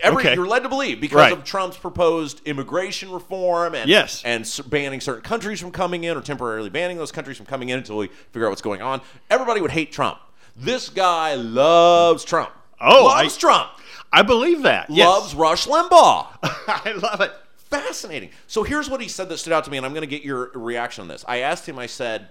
Every, 0.03 0.23
Okay. 0.25 0.35
You're 0.35 0.47
led 0.47 0.63
to 0.63 0.69
believe 0.69 1.01
because 1.01 1.17
Right. 1.17 1.33
of 1.33 1.43
Trump's 1.45 1.79
proposed 1.79 2.41
immigration 2.47 3.11
reform 3.11 3.75
and 3.75 3.89
Yes. 3.89 4.23
and 4.25 4.47
banning 4.69 5.01
certain 5.01 5.23
countries 5.23 5.59
from 5.61 5.71
coming 5.71 6.05
in 6.05 6.17
or 6.17 6.21
temporarily 6.21 6.69
banning 6.71 6.99
those 6.99 7.13
countries 7.13 7.39
from 7.39 7.47
coming 7.47 7.71
in 7.71 7.79
until 7.79 7.97
we 7.97 8.09
figure 8.31 8.47
out 8.47 8.51
what's 8.51 8.61
going 8.63 8.83
on. 8.83 9.01
Everybody 9.31 9.63
would 9.63 9.71
hate 9.71 9.91
Trump. 9.93 10.19
This 10.55 10.91
guy 10.91 11.35
loves 11.35 12.25
Trump. 12.25 12.51
Oh, 12.83 13.05
loves 13.07 13.37
I- 13.37 13.40
Trump. 13.40 13.71
I 14.12 14.21
believe 14.23 14.62
that. 14.62 14.90
Yes. 14.90 15.07
Loves 15.09 15.35
Rush 15.35 15.66
Limbaugh. 15.66 16.27
I 16.42 16.92
love 16.92 17.21
it. 17.23 17.33
Fascinating. 17.57 18.29
So 18.47 18.62
here's 18.62 18.90
what 18.90 19.01
he 19.01 19.09
said 19.09 19.31
that 19.31 19.38
stood 19.38 19.55
out 19.55 19.64
to 19.64 19.71
me, 19.71 19.79
and 19.79 19.87
I'm 19.87 19.92
going 19.95 20.03
to 20.03 20.07
get 20.07 20.23
your 20.23 20.51
reaction 20.55 21.01
on 21.03 21.09
this. 21.09 21.25
I 21.27 21.38
asked 21.38 21.66
him. 21.66 21.79
I 21.79 21.87
said, 21.87 22.29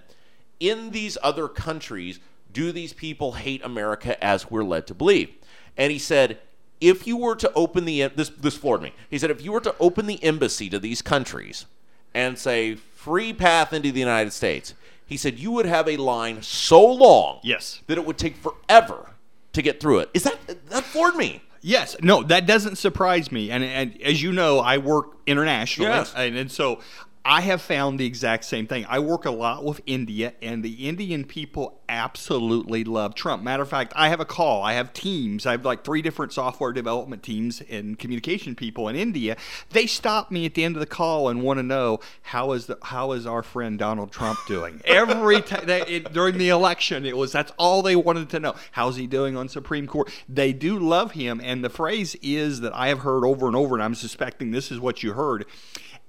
"In 0.60 0.90
these 0.90 1.18
other 1.24 1.48
countries, 1.48 2.20
do 2.52 2.70
these 2.70 2.92
people 2.92 3.32
hate 3.32 3.64
America 3.64 4.22
as 4.22 4.48
we're 4.48 4.62
led 4.62 4.86
to 4.86 4.94
believe?" 4.94 5.30
And 5.76 5.90
he 5.90 5.98
said, 5.98 6.38
"If 6.80 7.04
you 7.08 7.16
were 7.16 7.34
to 7.34 7.52
open 7.54 7.84
the 7.84 8.06
this 8.14 8.28
this 8.28 8.56
floored 8.56 8.82
me." 8.82 8.92
He 9.10 9.18
said, 9.18 9.32
"If 9.32 9.42
you 9.42 9.50
were 9.50 9.60
to 9.62 9.74
open 9.80 10.06
the 10.06 10.22
embassy 10.22 10.70
to 10.70 10.78
these 10.78 11.02
countries 11.02 11.66
and 12.14 12.38
say 12.38 12.76
free 12.76 13.32
path 13.32 13.72
into 13.72 13.90
the 13.90 13.98
United 13.98 14.32
States," 14.32 14.74
he 15.04 15.16
said, 15.16 15.40
"you 15.40 15.50
would 15.50 15.66
have 15.66 15.88
a 15.88 15.96
line 15.96 16.42
so 16.42 16.84
long, 16.86 17.40
Yes. 17.42 17.80
that 17.88 17.98
it 17.98 18.04
would 18.06 18.18
take 18.18 18.36
forever 18.36 19.08
to 19.52 19.62
get 19.62 19.80
through 19.80 20.00
it. 20.00 20.10
Is 20.14 20.24
that 20.24 20.38
that 20.70 20.84
floored 20.84 21.16
me? 21.16 21.42
Yes, 21.64 21.96
no, 22.02 22.22
that 22.24 22.44
doesn't 22.46 22.76
surprise 22.76 23.30
me. 23.30 23.50
And, 23.52 23.62
and 23.62 24.00
as 24.02 24.20
you 24.20 24.32
know, 24.32 24.58
I 24.58 24.78
work 24.78 25.16
internationally, 25.28 25.90
Yes. 25.92 26.12
and, 26.16 26.36
and 26.36 26.50
so 26.50 26.80
I 27.24 27.42
have 27.42 27.62
found 27.62 28.00
the 28.00 28.06
exact 28.06 28.44
same 28.44 28.66
thing. 28.66 28.84
I 28.88 28.98
work 28.98 29.26
a 29.26 29.30
lot 29.30 29.64
with 29.64 29.80
India, 29.86 30.34
and 30.42 30.64
the 30.64 30.88
Indian 30.88 31.24
people 31.24 31.80
absolutely 31.88 32.82
love 32.82 33.14
Trump. 33.14 33.44
Matter 33.44 33.62
of 33.62 33.68
fact, 33.68 33.92
I 33.94 34.08
have 34.08 34.18
a 34.18 34.24
call. 34.24 34.62
I 34.64 34.72
have 34.72 34.92
teams. 34.92 35.46
I 35.46 35.52
have 35.52 35.64
like 35.64 35.84
three 35.84 36.02
different 36.02 36.32
software 36.32 36.72
development 36.72 37.22
teams 37.22 37.62
and 37.70 37.96
communication 37.96 38.56
people 38.56 38.88
in 38.88 38.96
India. 38.96 39.36
They 39.70 39.86
stop 39.86 40.32
me 40.32 40.46
at 40.46 40.54
the 40.54 40.64
end 40.64 40.74
of 40.74 40.80
the 40.80 40.86
call 40.86 41.28
and 41.28 41.42
want 41.42 41.58
to 41.58 41.62
know 41.62 42.00
how 42.22 42.52
is 42.52 42.66
the 42.66 42.76
how 42.82 43.12
is 43.12 43.24
our 43.24 43.44
friend 43.44 43.78
Donald 43.78 44.10
Trump 44.10 44.40
doing? 44.48 44.80
Every 44.84 45.42
time 45.42 46.04
during 46.12 46.38
the 46.38 46.48
election, 46.48 47.06
it 47.06 47.16
was 47.16 47.30
that's 47.30 47.52
all 47.56 47.82
they 47.82 47.94
wanted 47.94 48.30
to 48.30 48.40
know. 48.40 48.56
How's 48.72 48.96
he 48.96 49.06
doing 49.06 49.36
on 49.36 49.48
Supreme 49.48 49.86
Court? 49.86 50.10
They 50.28 50.52
do 50.52 50.76
love 50.76 51.12
him, 51.12 51.40
and 51.44 51.62
the 51.62 51.70
phrase 51.70 52.16
is 52.20 52.62
that 52.62 52.74
I 52.74 52.88
have 52.88 53.00
heard 53.00 53.24
over 53.24 53.46
and 53.46 53.54
over, 53.54 53.76
and 53.76 53.82
I'm 53.82 53.94
suspecting 53.94 54.50
this 54.50 54.72
is 54.72 54.80
what 54.80 55.04
you 55.04 55.12
heard. 55.12 55.46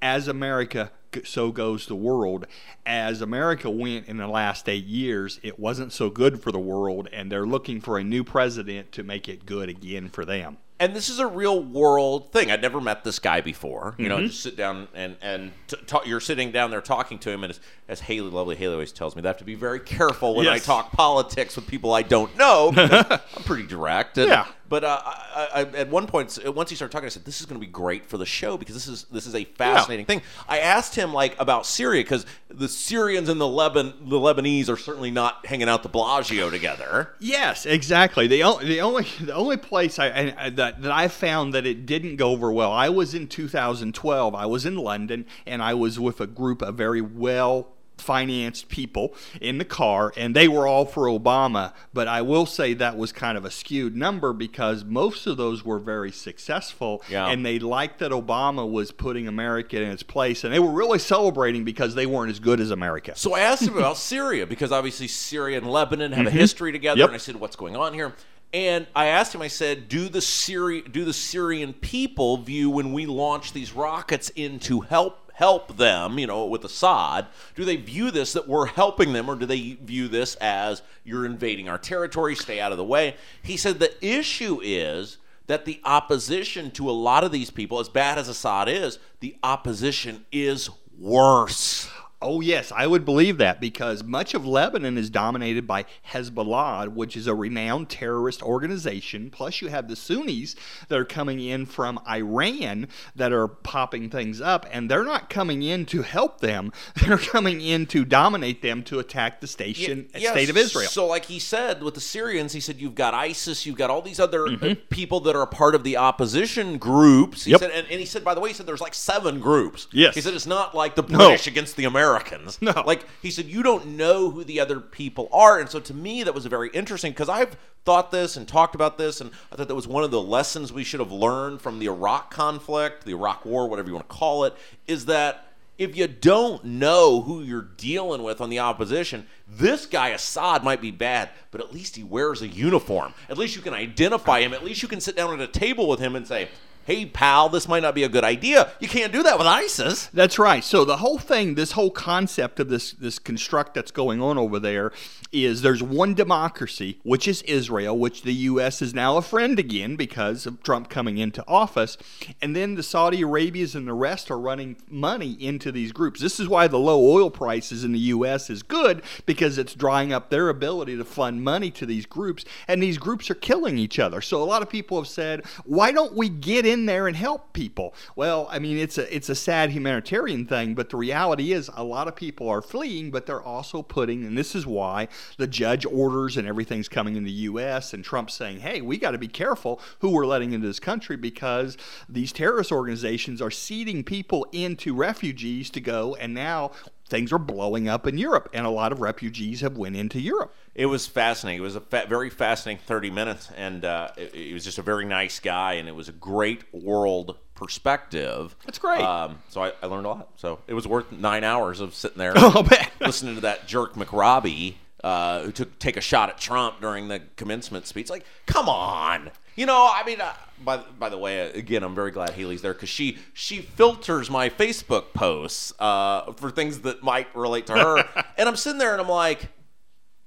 As 0.02 0.28
America, 0.28 0.92
so 1.26 1.52
goes 1.52 1.86
the 1.88 1.96
world. 1.96 2.46
As 2.86 3.22
America 3.22 3.70
went 3.70 4.08
in 4.08 4.18
the 4.18 4.28
last 4.28 4.68
eight 4.68 4.86
years, 4.86 5.40
it 5.44 5.60
wasn't 5.60 5.94
so 5.94 6.10
good 6.10 6.42
for 6.42 6.52
the 6.52 6.60
world, 6.60 7.08
and 7.14 7.32
they're 7.32 7.46
looking 7.46 7.80
for 7.82 7.98
a 7.98 8.04
new 8.04 8.24
president 8.24 8.92
to 8.94 9.04
make 9.04 9.28
it 9.30 9.46
good 9.46 9.70
again 9.70 10.10
for 10.10 10.26
them. 10.26 10.58
and 10.80 10.94
this 10.94 11.08
is 11.08 11.20
a 11.20 11.28
real 11.28 11.64
world 11.64 12.32
thing. 12.34 12.52
I'd 12.52 12.62
never 12.62 12.82
met 12.82 13.06
this 13.06 13.18
guy 13.20 13.40
before. 13.40 13.96
You 13.98 14.10
know, 14.10 14.18
Mm-hmm. 14.18 14.26
just 14.28 14.42
sit 14.44 14.58
down 14.58 14.88
and 14.94 15.16
and 15.22 15.52
t- 15.68 15.78
talk, 15.86 16.06
you're 16.06 16.20
sitting 16.20 16.52
down 16.52 16.72
there 16.72 16.82
talking 16.82 17.20
to 17.20 17.30
him, 17.32 17.44
and 17.46 17.52
as, 17.52 17.60
as 17.88 18.02
Haley, 18.02 18.32
lovely 18.32 18.56
Haley, 18.58 18.74
always 18.74 18.92
tells 18.92 19.16
me, 19.16 19.22
that 19.22 19.30
I 19.30 19.32
have 19.32 19.38
to 19.38 19.46
be 19.46 19.56
very 19.56 19.80
careful 19.80 20.36
when 20.36 20.48
I 20.48 20.58
talk 20.58 20.92
politics 20.92 21.56
with 21.56 21.68
people 21.68 21.94
I 21.94 22.02
don't 22.02 22.36
know. 22.38 22.74
I'm 22.76 23.44
pretty 23.46 23.66
direct. 23.68 24.18
And, 24.18 24.28
Yeah. 24.28 24.46
But 24.70 24.84
uh, 24.84 25.02
I, 25.06 25.48
I, 25.54 25.62
at 25.62 25.90
one 25.90 26.08
point, 26.08 26.38
once 26.48 26.70
he 26.70 26.76
started 26.76 26.92
talking, 26.92 27.06
I 27.06 27.10
said, 27.10 27.26
"This 27.26 27.40
is 27.42 27.46
going 27.46 27.60
to 27.60 27.66
be 27.66 27.72
great 27.72 28.06
for 28.06 28.18
the 28.18 28.26
show 28.26 28.58
because 28.58 28.74
this 28.76 28.88
is 28.88 29.04
this 29.12 29.28
is 29.28 29.36
a 29.36 29.44
fascinating 29.44 30.06
thing." 30.06 30.22
I 30.48 30.60
asked 30.60 30.96
him 30.96 31.14
like 31.14 31.40
about 31.40 31.66
Syria 31.66 32.02
because 32.04 32.26
the 32.50 32.68
Syrians 32.70 33.30
and 33.30 33.40
the 33.42 33.46
Leban 33.46 34.10
the 34.10 34.18
Lebanese 34.18 34.70
are 34.70 34.78
certainly 34.78 35.12
not 35.12 35.46
hanging 35.46 35.70
out 35.70 35.84
the 35.84 35.90
Bellagio 35.90 36.50
together. 36.50 37.14
Yes, 37.20 37.66
exactly. 37.66 38.28
The 38.28 38.44
only 38.44 38.66
the 38.66 38.82
only 38.82 39.06
the 39.22 39.34
only 39.36 39.58
place 39.58 40.00
I, 40.00 40.08
I 40.08 40.36
I- 40.46 40.50
that 40.52 40.82
that 40.82 40.92
I 40.92 41.08
found 41.08 41.54
that 41.54 41.66
it 41.66 41.86
didn't 41.86 42.16
go 42.16 42.30
over 42.32 42.52
well. 42.52 42.72
I 42.72 42.90
was 42.90 43.14
in 43.14 43.28
2012. 43.28 44.34
I 44.36 44.46
was 44.46 44.66
in 44.66 44.76
London 44.78 45.26
and 45.46 45.62
I 45.62 45.74
was 45.74 46.00
with 46.00 46.22
a 46.22 46.28
group 46.28 46.62
of 46.62 46.76
very 46.76 47.02
well 47.02 47.73
financed 47.98 48.70
people 48.70 49.14
in 49.40 49.58
the 49.58 49.66
car 49.66 50.12
and 50.18 50.36
they 50.36 50.48
were 50.48 50.68
all 50.68 50.86
for 50.86 51.04
Obama 51.08 51.74
but 51.94 52.08
I 52.08 52.22
will 52.22 52.46
say 52.46 52.74
that 52.74 52.98
was 52.98 53.12
kind 53.12 53.38
of 53.38 53.46
a 53.46 53.52
skewed 53.52 53.96
number 53.96 54.34
because 54.34 54.84
most 54.84 55.28
of 55.28 55.38
those 55.38 55.64
were 55.64 55.80
very 55.80 56.12
successful 56.12 57.02
Yeah. 57.10 57.28
and 57.28 57.46
they 57.46 57.60
liked 57.60 58.00
that 58.00 58.12
Obama 58.12 58.70
was 58.70 58.92
putting 58.92 59.28
America 59.28 59.82
in 59.82 59.90
its 59.90 60.04
place 60.04 60.44
and 60.44 60.54
they 60.54 60.60
were 60.60 60.72
really 60.72 61.00
celebrating 61.00 61.64
because 61.64 61.96
they 61.96 62.06
weren't 62.06 62.32
as 62.32 62.40
good 62.40 62.60
as 62.60 62.72
America. 62.72 63.14
So 63.16 63.36
I 63.36 63.42
asked 63.42 63.64
him 63.64 63.78
about 63.78 63.98
Syria 63.98 64.46
because 64.46 64.72
obviously 64.72 65.08
Syria 65.08 65.58
and 65.58 65.70
Lebanon 65.70 66.12
have 66.12 66.26
a 66.26 66.30
mm-hmm. 66.30 66.40
history 66.40 66.72
together, 66.72 67.00
Yep. 67.00 67.10
and 67.10 67.16
I 67.16 67.20
said, 67.20 67.36
"What's 67.36 67.56
going 67.56 67.76
on 67.76 67.94
here?" 67.94 68.14
And 68.54 68.86
I 68.96 69.08
asked 69.08 69.34
him, 69.34 69.42
I 69.42 69.48
said, 69.48 69.90
do 69.90 70.10
the 70.10 70.20
Syri- 70.20 70.90
do 70.92 71.06
the 71.06 71.14
Syrian 71.14 71.74
people 71.74 72.38
view 72.38 72.70
when 72.70 72.94
we 72.94 73.08
launch 73.08 73.52
these 73.52 73.74
rockets 73.74 74.30
in 74.36 74.60
to 74.60 74.82
help 74.82 75.23
help 75.34 75.78
them, 75.78 76.20
you 76.20 76.28
know, 76.28 76.46
with 76.46 76.64
Assad, 76.64 77.28
do 77.56 77.66
they 77.66 77.76
view 77.76 78.12
this 78.12 78.34
that 78.34 78.48
we're 78.48 78.68
helping 78.68 79.14
them 79.14 79.30
or 79.30 79.36
do 79.36 79.46
they 79.46 79.74
view 79.82 80.08
this 80.08 80.36
as 80.36 80.82
you're 81.04 81.26
invading 81.26 81.68
our 81.68 81.78
territory, 81.78 82.36
stay 82.36 82.60
out 82.60 82.72
of 82.72 82.78
the 82.78 82.84
way? 82.84 83.16
He 83.42 83.58
said 83.58 83.80
the 83.80 83.94
issue 84.06 84.60
is 84.64 85.18
that 85.48 85.66
the 85.66 85.82
opposition 85.84 86.72
to 86.72 86.90
a 86.90 86.92
lot 86.92 87.24
of 87.24 87.32
these 87.32 87.50
people, 87.50 87.80
as 87.80 87.90
bad 87.90 88.18
as 88.18 88.30
Assad 88.30 88.70
is, 88.70 89.00
the 89.20 89.36
opposition 89.44 90.26
is 90.32 90.70
worse. 90.98 91.90
Oh, 92.24 92.40
yes, 92.42 92.72
I 92.76 92.88
would 92.88 93.04
believe 93.06 93.38
that 93.40 93.60
because 93.60 94.04
much 94.04 94.34
of 94.34 94.46
Lebanon 94.46 94.98
is 94.98 95.10
dominated 95.10 95.68
by 95.68 95.86
Hezbollah, 96.12 96.88
which 96.94 97.18
is 97.18 97.28
a 97.28 97.36
renowned 97.36 97.90
terrorist 97.90 98.42
organization. 98.42 99.30
Plus, 99.30 99.62
you 99.62 99.68
have 99.68 99.88
the 99.88 99.96
Sunnis 99.96 100.56
that 100.88 100.98
are 100.98 101.06
coming 101.06 101.40
in 101.42 101.66
from 101.66 102.00
Iran 102.10 102.88
that 103.16 103.34
are 103.34 103.48
popping 103.48 104.10
things 104.10 104.40
up, 104.40 104.66
and 104.72 104.90
they're 104.90 105.04
not 105.04 105.30
coming 105.30 105.62
in 105.64 105.86
to 105.88 106.02
help 106.02 106.40
them. 106.40 106.72
They're 107.06 107.18
coming 107.18 107.60
in 107.60 107.86
to 107.88 108.06
dominate 108.06 108.62
them 108.62 108.84
to 108.84 109.00
attack 109.00 109.42
the 109.42 109.48
station, 109.48 110.08
Yeah, 110.16 110.32
state 110.32 110.50
of 110.50 110.56
Israel. 110.58 110.88
So, 110.88 111.06
like 111.08 111.26
he 111.26 111.40
said 111.40 111.84
with 111.84 111.96
the 111.96 112.00
Syrians, 112.02 112.54
he 112.54 112.60
said 112.62 112.80
you've 112.80 112.96
got 112.96 113.14
ISIS, 113.14 113.66
you've 113.66 113.76
got 113.78 113.90
all 113.90 114.02
these 114.02 114.20
other 114.20 114.48
uh, 114.48 114.50
Mm-hmm. 114.54 114.74
people 114.90 115.20
that 115.22 115.36
are 115.36 115.42
a 115.42 115.48
part 115.48 115.76
of 115.76 115.84
the 115.84 115.98
opposition 115.98 116.78
groups. 116.78 117.44
He 117.44 117.52
Yep. 117.52 117.60
said, 117.60 117.72
and, 117.72 117.88
and 117.90 118.00
he 118.00 118.06
said, 118.06 118.24
by 118.24 118.34
the 118.34 118.40
way, 118.40 118.50
he 118.50 118.54
said 118.56 118.66
there's 118.66 118.80
like 118.82 118.94
seven 118.94 119.40
groups. 119.40 119.88
Yes. 119.92 120.16
He 120.16 120.22
said 120.22 120.34
it's 120.34 120.46
not 120.48 120.74
like 120.74 120.96
the 120.96 121.02
No. 121.04 121.34
Against 121.46 121.76
the 121.76 121.84
Americans. 121.86 122.13
No. 122.62 122.84
Like 122.86 123.06
he 123.22 123.32
said, 123.32 123.46
you 123.46 123.64
don't 123.64 123.98
know 123.98 124.30
who 124.30 124.44
the 124.44 124.60
other 124.60 124.80
people 124.80 125.30
are, 125.32 125.60
and 125.60 125.70
so 125.70 125.80
to 125.82 125.94
me 125.94 126.24
that 126.24 126.34
was 126.34 126.46
very 126.46 126.70
interesting 126.70 127.12
because 127.12 127.30
I've 127.30 127.58
thought 127.86 128.12
this 128.12 128.38
and 128.38 128.48
talked 128.48 128.76
about 128.76 128.98
this, 128.98 129.22
and 129.22 129.32
I 129.52 129.56
thought 129.56 129.68
that 129.68 129.76
was 129.76 129.88
one 129.88 130.04
of 130.04 130.12
the 130.12 130.22
lessons 130.22 130.72
we 130.72 130.84
should 130.84 131.00
have 131.00 131.12
learned 131.12 131.62
from 131.62 131.80
the 131.80 131.88
Iraq 131.88 132.32
conflict, 132.32 133.06
the 133.06 133.12
Iraq 133.12 133.46
War, 133.46 133.68
whatever 133.68 133.90
you 133.90 133.96
want 133.96 134.08
to 134.08 134.16
call 134.16 134.46
it, 134.46 134.56
is 134.88 135.06
that 135.06 135.48
if 135.78 135.98
you 135.98 136.08
don't 136.08 136.64
know 136.64 137.22
who 137.22 137.42
you're 137.42 137.68
dealing 137.78 138.22
with 138.24 138.42
on 138.42 138.50
the 138.50 138.60
opposition, 138.60 139.26
this 139.48 139.86
guy 139.86 140.10
Assad 140.10 140.64
might 140.64 140.82
be 140.82 140.92
bad, 140.92 141.30
but 141.52 141.62
at 141.62 141.74
least 141.74 141.96
he 141.96 142.04
wears 142.04 142.42
a 142.42 142.48
uniform. 142.48 143.14
At 143.28 143.38
least 143.38 143.56
you 143.56 143.62
can 143.62 143.74
identify 143.74 144.42
him. 144.42 144.54
At 144.54 144.64
least 144.64 144.82
you 144.82 144.88
can 144.88 145.02
sit 145.02 145.16
down 145.16 145.34
at 145.34 145.42
a 145.42 145.52
table 145.52 145.88
with 145.88 146.00
him 146.00 146.16
and 146.16 146.28
say, 146.28 146.50
"Hey, 146.86 147.06
pal, 147.06 147.50
this 147.50 147.68
might 147.68 147.84
not 147.84 147.96
be 147.96 148.04
a 148.04 148.10
good 148.10 148.24
idea." 148.24 148.72
You 148.80 148.88
can't 148.88 149.14
do 149.14 149.24
that 149.24 149.38
with 149.38 149.48
ISIS. 149.48 150.10
That's 150.14 150.40
right. 150.40 150.64
So 150.64 150.86
the 150.86 150.98
whole 150.98 151.18
thing, 151.18 151.56
this 151.56 151.74
whole 151.74 151.92
concept 151.92 152.60
of 152.60 152.70
this 152.70 152.92
this 152.94 153.20
construct 153.20 153.74
that's 153.74 153.92
going 153.92 154.22
on 154.22 154.38
over 154.38 154.60
there 154.60 154.92
is 155.32 155.62
there's 155.62 155.84
one 155.84 156.14
democracy, 156.14 157.00
which 157.04 157.28
is 157.28 157.42
Israel, 157.44 157.98
which 157.98 158.22
the 158.22 158.34
US 158.34 158.82
is 158.82 158.94
now 158.94 159.18
a 159.18 159.22
friend 159.22 159.58
again 159.60 159.96
because 159.96 160.46
of 160.46 160.62
Trump 160.64 160.90
coming 160.90 161.18
into 161.18 161.44
office, 161.48 161.98
and 162.42 162.56
then 162.56 162.76
the 162.76 162.84
Saudi 162.84 163.22
Arabias 163.22 163.76
and 163.76 163.88
the 163.88 163.94
rest 163.94 164.30
are 164.30 164.40
running 164.40 164.76
money 164.90 165.38
into 165.40 165.72
these 165.72 165.92
groups. 165.92 166.20
This 166.20 166.40
is 166.40 166.48
why 166.48 166.68
the 166.68 166.80
low 166.80 167.00
oil 167.12 167.30
prices 167.30 167.84
in 167.84 167.92
the 167.92 168.00
US 168.00 168.50
is 168.50 168.64
good 168.64 169.02
because 169.26 169.58
it's 169.58 169.74
drying 169.74 170.12
up 170.12 170.30
their 170.30 170.50
ability 170.50 170.98
to 170.98 171.06
fund 171.06 171.44
money 171.44 171.72
to 171.72 171.86
these 171.86 172.06
groups 172.06 172.46
and 172.68 172.82
these 172.82 172.98
groups 172.98 173.30
are 173.30 173.36
killing 173.36 173.78
each 173.78 174.00
other. 174.00 174.22
So 174.22 174.42
a 174.42 174.46
lot 174.46 174.62
of 174.62 174.70
people 174.70 175.00
have 175.00 175.08
said, 175.08 175.44
"Why 175.66 175.92
don't 175.92 176.14
we 176.14 176.30
get 176.30 176.66
in 176.66 176.73
there 176.86 177.08
and 177.08 177.16
help 177.16 177.54
people?" 177.54 177.94
Well, 178.16 178.48
I 178.52 178.60
mean, 178.60 178.78
it's 178.78 178.98
a 178.98 179.14
it's 179.16 179.30
a 179.30 179.36
sad 179.36 179.72
humanitarian 179.72 180.46
thing, 180.46 180.76
but 180.76 180.90
the 180.90 180.98
reality 180.98 181.54
is 181.54 181.70
a 181.76 181.84
lot 181.84 182.08
of 182.08 182.16
people 182.16 182.50
are 182.50 182.62
fleeing, 182.62 183.12
but 183.12 183.26
they're 183.26 183.42
also 183.42 183.82
putting 183.82 184.24
and 184.26 184.38
this 184.38 184.56
is 184.56 184.66
why 184.66 185.08
the 185.38 185.48
judge 185.48 185.86
orders 185.86 186.38
and 186.38 186.48
everything's 186.48 186.90
coming 186.90 187.16
in 187.16 187.24
the 187.24 187.32
US 187.32 187.94
and 187.94 188.04
Trump's 188.04 188.34
saying, 188.34 188.60
"Hey, 188.60 188.82
we 188.82 188.98
got 188.98 189.12
to 189.12 189.18
be 189.18 189.28
careful 189.28 189.80
who 190.00 190.10
we're 190.10 190.26
letting 190.26 190.54
into 190.54 190.68
this 190.68 190.80
country 190.80 191.16
because 191.16 191.78
these 192.10 192.32
terrorist 192.32 192.72
organizations 192.72 193.42
are 193.42 193.52
seeding 193.52 194.04
people 194.04 194.46
into 194.52 194.94
refugees 194.94 195.70
to 195.72 195.82
go 195.82 196.16
and 196.16 196.34
now 196.34 196.72
things 197.14 197.32
are 197.32 197.38
blowing 197.38 197.88
up 197.88 198.08
in 198.08 198.18
Europe 198.18 198.50
and 198.54 198.66
a 198.66 198.70
lot 198.70 198.92
of 198.92 199.00
refugees 199.02 199.62
have 199.62 199.78
went 199.78 199.96
into 199.96 200.20
Europe." 200.20 200.54
It 200.76 200.88
was 200.88 201.06
fascinating. 201.06 201.62
It 201.62 201.64
was 201.64 201.76
a 201.76 201.82
fa- 201.82 202.06
very 202.10 202.30
fascinating 202.30 202.84
30 202.86 203.12
minutes, 203.12 203.50
and 203.56 203.86
uh, 203.86 204.10
it, 204.18 204.34
it 204.34 204.54
was 204.54 204.64
just 204.64 204.80
a 204.80 204.82
very 204.82 205.06
nice 205.06 205.40
guy, 205.40 205.74
and 205.74 205.88
it 205.88 205.96
was 205.96 206.10
a 206.10 206.14
great 206.14 206.64
world 206.74 207.38
perspective. 207.56 208.56
That's 208.66 208.80
great. 208.80 209.02
Um, 209.02 209.40
so 209.50 209.64
I, 209.64 209.74
I 209.82 209.86
learned 209.86 210.06
a 210.06 210.10
lot. 210.10 210.30
So 210.38 210.60
it 210.68 210.74
was 210.74 210.88
worth 210.88 211.12
nine 211.12 211.44
hours 211.44 211.80
of 211.80 211.94
sitting 211.94 212.18
there 212.18 212.34
Oh, 212.36 212.68
listening 213.00 213.36
to 213.36 213.42
that 213.42 213.68
jerk 213.68 213.94
McRobbie 213.94 214.76
uh, 215.04 215.44
who 215.44 215.52
took 215.52 215.78
take 215.80 215.98
a 215.98 216.02
shot 216.02 216.30
at 216.30 216.38
Trump 216.38 216.82
during 216.82 217.10
the 217.10 217.22
commencement 217.36 217.86
speech. 217.88 218.10
Like, 218.10 218.26
come 218.46 218.70
on. 218.70 219.32
You 219.56 219.66
know, 219.66 219.90
I 219.94 220.04
mean, 220.06 220.20
uh, 220.20 220.34
by 220.64 220.78
by 220.78 221.10
the 221.10 221.18
way, 221.18 221.52
again, 221.52 221.84
I'm 221.84 221.96
very 221.96 222.12
glad 222.12 222.32
Haley's 222.32 222.62
there 222.62 222.74
because 222.74 222.90
she 222.90 223.20
she 223.34 223.62
filters 223.62 224.30
my 224.30 224.50
Facebook 224.50 225.14
posts 225.14 225.74
uh, 225.80 226.34
for 226.34 226.50
things 226.50 226.80
that 226.82 227.04
might 227.04 227.34
relate 227.36 227.68
to 227.68 227.74
her, 227.74 228.24
and 228.38 228.50
I'm 228.50 228.56
sitting 228.56 228.80
there 228.80 228.94
and 228.94 229.02
I'm 229.02 229.10
like, 229.10 229.50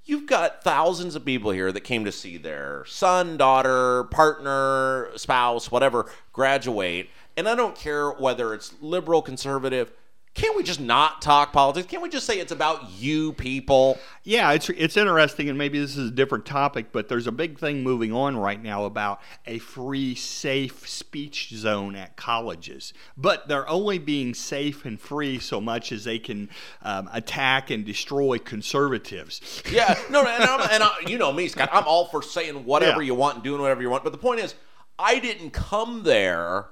you've 0.04 0.26
got 0.26 0.62
thousands 0.62 1.16
of 1.16 1.24
people 1.24 1.50
here 1.50 1.72
that 1.72 1.82
came 1.82 2.04
to 2.04 2.12
see 2.12 2.36
their 2.36 2.84
son, 2.86 3.36
daughter, 3.36 4.04
partner, 4.04 5.08
spouse, 5.16 5.70
whatever 5.70 6.06
graduate. 6.32 7.10
And 7.36 7.48
I 7.48 7.54
don't 7.54 7.76
care 7.76 8.10
whether 8.10 8.54
it's 8.54 8.72
liberal, 8.80 9.20
conservative. 9.20 9.92
Can't 10.36 10.54
we 10.54 10.62
just 10.62 10.80
not 10.80 11.22
talk 11.22 11.50
politics? 11.54 11.86
Can't 11.86 12.02
we 12.02 12.10
just 12.10 12.26
say 12.26 12.38
it's 12.38 12.52
about 12.52 12.90
you 12.90 13.32
people? 13.32 13.98
Yeah, 14.22 14.52
it's 14.52 14.68
it's 14.68 14.94
interesting, 14.98 15.48
and 15.48 15.56
maybe 15.56 15.78
this 15.78 15.96
is 15.96 16.10
a 16.10 16.12
different 16.12 16.44
topic, 16.44 16.92
but 16.92 17.08
there's 17.08 17.26
a 17.26 17.32
big 17.32 17.58
thing 17.58 17.82
moving 17.82 18.12
on 18.12 18.36
right 18.36 18.62
now 18.62 18.84
about 18.84 19.22
a 19.46 19.58
free, 19.58 20.14
safe 20.14 20.86
speech 20.86 21.52
zone 21.54 21.96
at 21.96 22.16
colleges. 22.16 22.92
But 23.16 23.48
they're 23.48 23.66
only 23.66 23.98
being 23.98 24.34
safe 24.34 24.84
and 24.84 25.00
free 25.00 25.38
so 25.38 25.58
much 25.58 25.90
as 25.90 26.04
they 26.04 26.18
can 26.18 26.50
um, 26.82 27.08
attack 27.14 27.70
and 27.70 27.82
destroy 27.86 28.38
conservatives. 28.38 29.62
Yeah, 29.72 29.98
no, 30.10 30.20
and, 30.20 30.44
I'm, 30.44 30.68
and 30.70 30.82
I, 30.82 30.96
you 31.06 31.16
know 31.16 31.32
me, 31.32 31.48
Scott. 31.48 31.70
I'm 31.72 31.84
all 31.86 32.08
for 32.08 32.20
saying 32.22 32.66
whatever 32.66 33.00
Yeah. 33.00 33.06
you 33.06 33.14
want 33.14 33.36
and 33.36 33.44
doing 33.44 33.62
whatever 33.62 33.80
you 33.80 33.88
want. 33.88 34.04
But 34.04 34.12
the 34.12 34.18
point 34.18 34.40
is, 34.40 34.54
I 34.98 35.18
didn't 35.18 35.50
come 35.52 36.02
there 36.02 36.66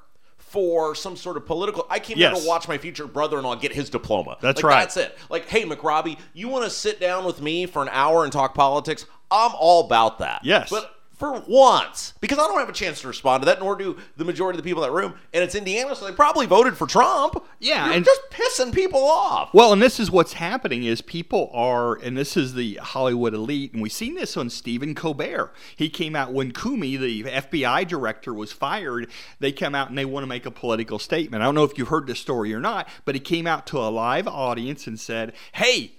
for 0.54 0.94
some 0.94 1.16
sort 1.16 1.36
of 1.36 1.44
political. 1.44 1.84
I 1.90 1.98
came 1.98 2.16
here 2.16 2.30
to 2.30 2.46
watch 2.46 2.68
my 2.68 2.78
future 2.78 3.08
brother-in-law 3.08 3.56
get 3.56 3.72
his 3.72 3.90
diploma. 3.90 4.36
That's 4.40 4.62
Like, 4.62 4.70
right. 4.72 4.80
That's 4.82 4.96
it. 4.96 5.18
Like, 5.28 5.48
hey, 5.48 5.64
McRobbie, 5.64 6.16
you 6.32 6.46
want 6.46 6.62
to 6.62 6.70
sit 6.70 7.00
down 7.00 7.24
with 7.24 7.42
me 7.42 7.66
for 7.66 7.82
an 7.82 7.88
hour 7.90 8.22
and 8.22 8.32
talk 8.32 8.54
politics? 8.54 9.04
I'm 9.32 9.50
all 9.58 9.84
about 9.84 10.20
that. 10.20 10.44
Yes. 10.44 10.70
but. 10.70 10.92
For 11.16 11.44
once, 11.46 12.12
because 12.20 12.38
I 12.38 12.46
don't 12.48 12.58
have 12.58 12.68
a 12.68 12.72
chance 12.72 13.00
to 13.02 13.08
respond 13.08 13.42
to 13.42 13.46
that, 13.46 13.60
nor 13.60 13.76
do 13.76 13.96
the 14.16 14.24
majority 14.24 14.58
of 14.58 14.64
the 14.64 14.68
people 14.68 14.82
in 14.82 14.90
that 14.90 14.96
room, 14.96 15.14
and 15.32 15.44
it's 15.44 15.54
Indiana, 15.54 15.94
so 15.94 16.06
they 16.06 16.12
probably 16.12 16.46
voted 16.46 16.76
for 16.76 16.88
Trump. 16.88 17.42
Yeah, 17.60 17.86
You're 17.86 17.94
and- 17.94 18.04
just 18.04 18.20
pissing 18.30 18.74
people 18.74 19.04
off. 19.04 19.54
Well, 19.54 19.72
and 19.72 19.80
this 19.80 20.00
is 20.00 20.10
what's 20.10 20.32
happening 20.32 20.82
is 20.82 21.00
people 21.00 21.50
are, 21.54 21.94
and 21.94 22.16
this 22.18 22.36
is 22.36 22.54
the 22.54 22.74
Hollywood 22.82 23.32
elite, 23.32 23.72
and 23.72 23.80
we've 23.80 23.92
seen 23.92 24.16
this 24.16 24.36
on 24.36 24.50
Stephen 24.50 24.94
Colbert. 24.94 25.52
He 25.76 25.88
came 25.88 26.16
out 26.16 26.32
when 26.32 26.50
Comey, 26.52 26.98
the 26.98 27.22
FBI 27.22 27.86
director, 27.86 28.34
was 28.34 28.50
fired. 28.50 29.08
They 29.38 29.52
come 29.52 29.74
out 29.76 29.88
and 29.90 29.96
they 29.96 30.04
want 30.04 30.24
to 30.24 30.28
make 30.28 30.46
a 30.46 30.50
political 30.50 30.98
statement. 30.98 31.42
I 31.42 31.46
don't 31.46 31.54
know 31.54 31.64
if 31.64 31.78
you 31.78 31.84
heard 31.84 32.08
this 32.08 32.18
story 32.18 32.52
or 32.52 32.60
not, 32.60 32.88
but 33.04 33.14
he 33.14 33.20
came 33.20 33.46
out 33.46 33.66
to 33.68 33.78
a 33.78 33.88
live 33.88 34.26
audience 34.26 34.88
and 34.88 34.98
said, 34.98 35.32
"Hey." 35.52 35.92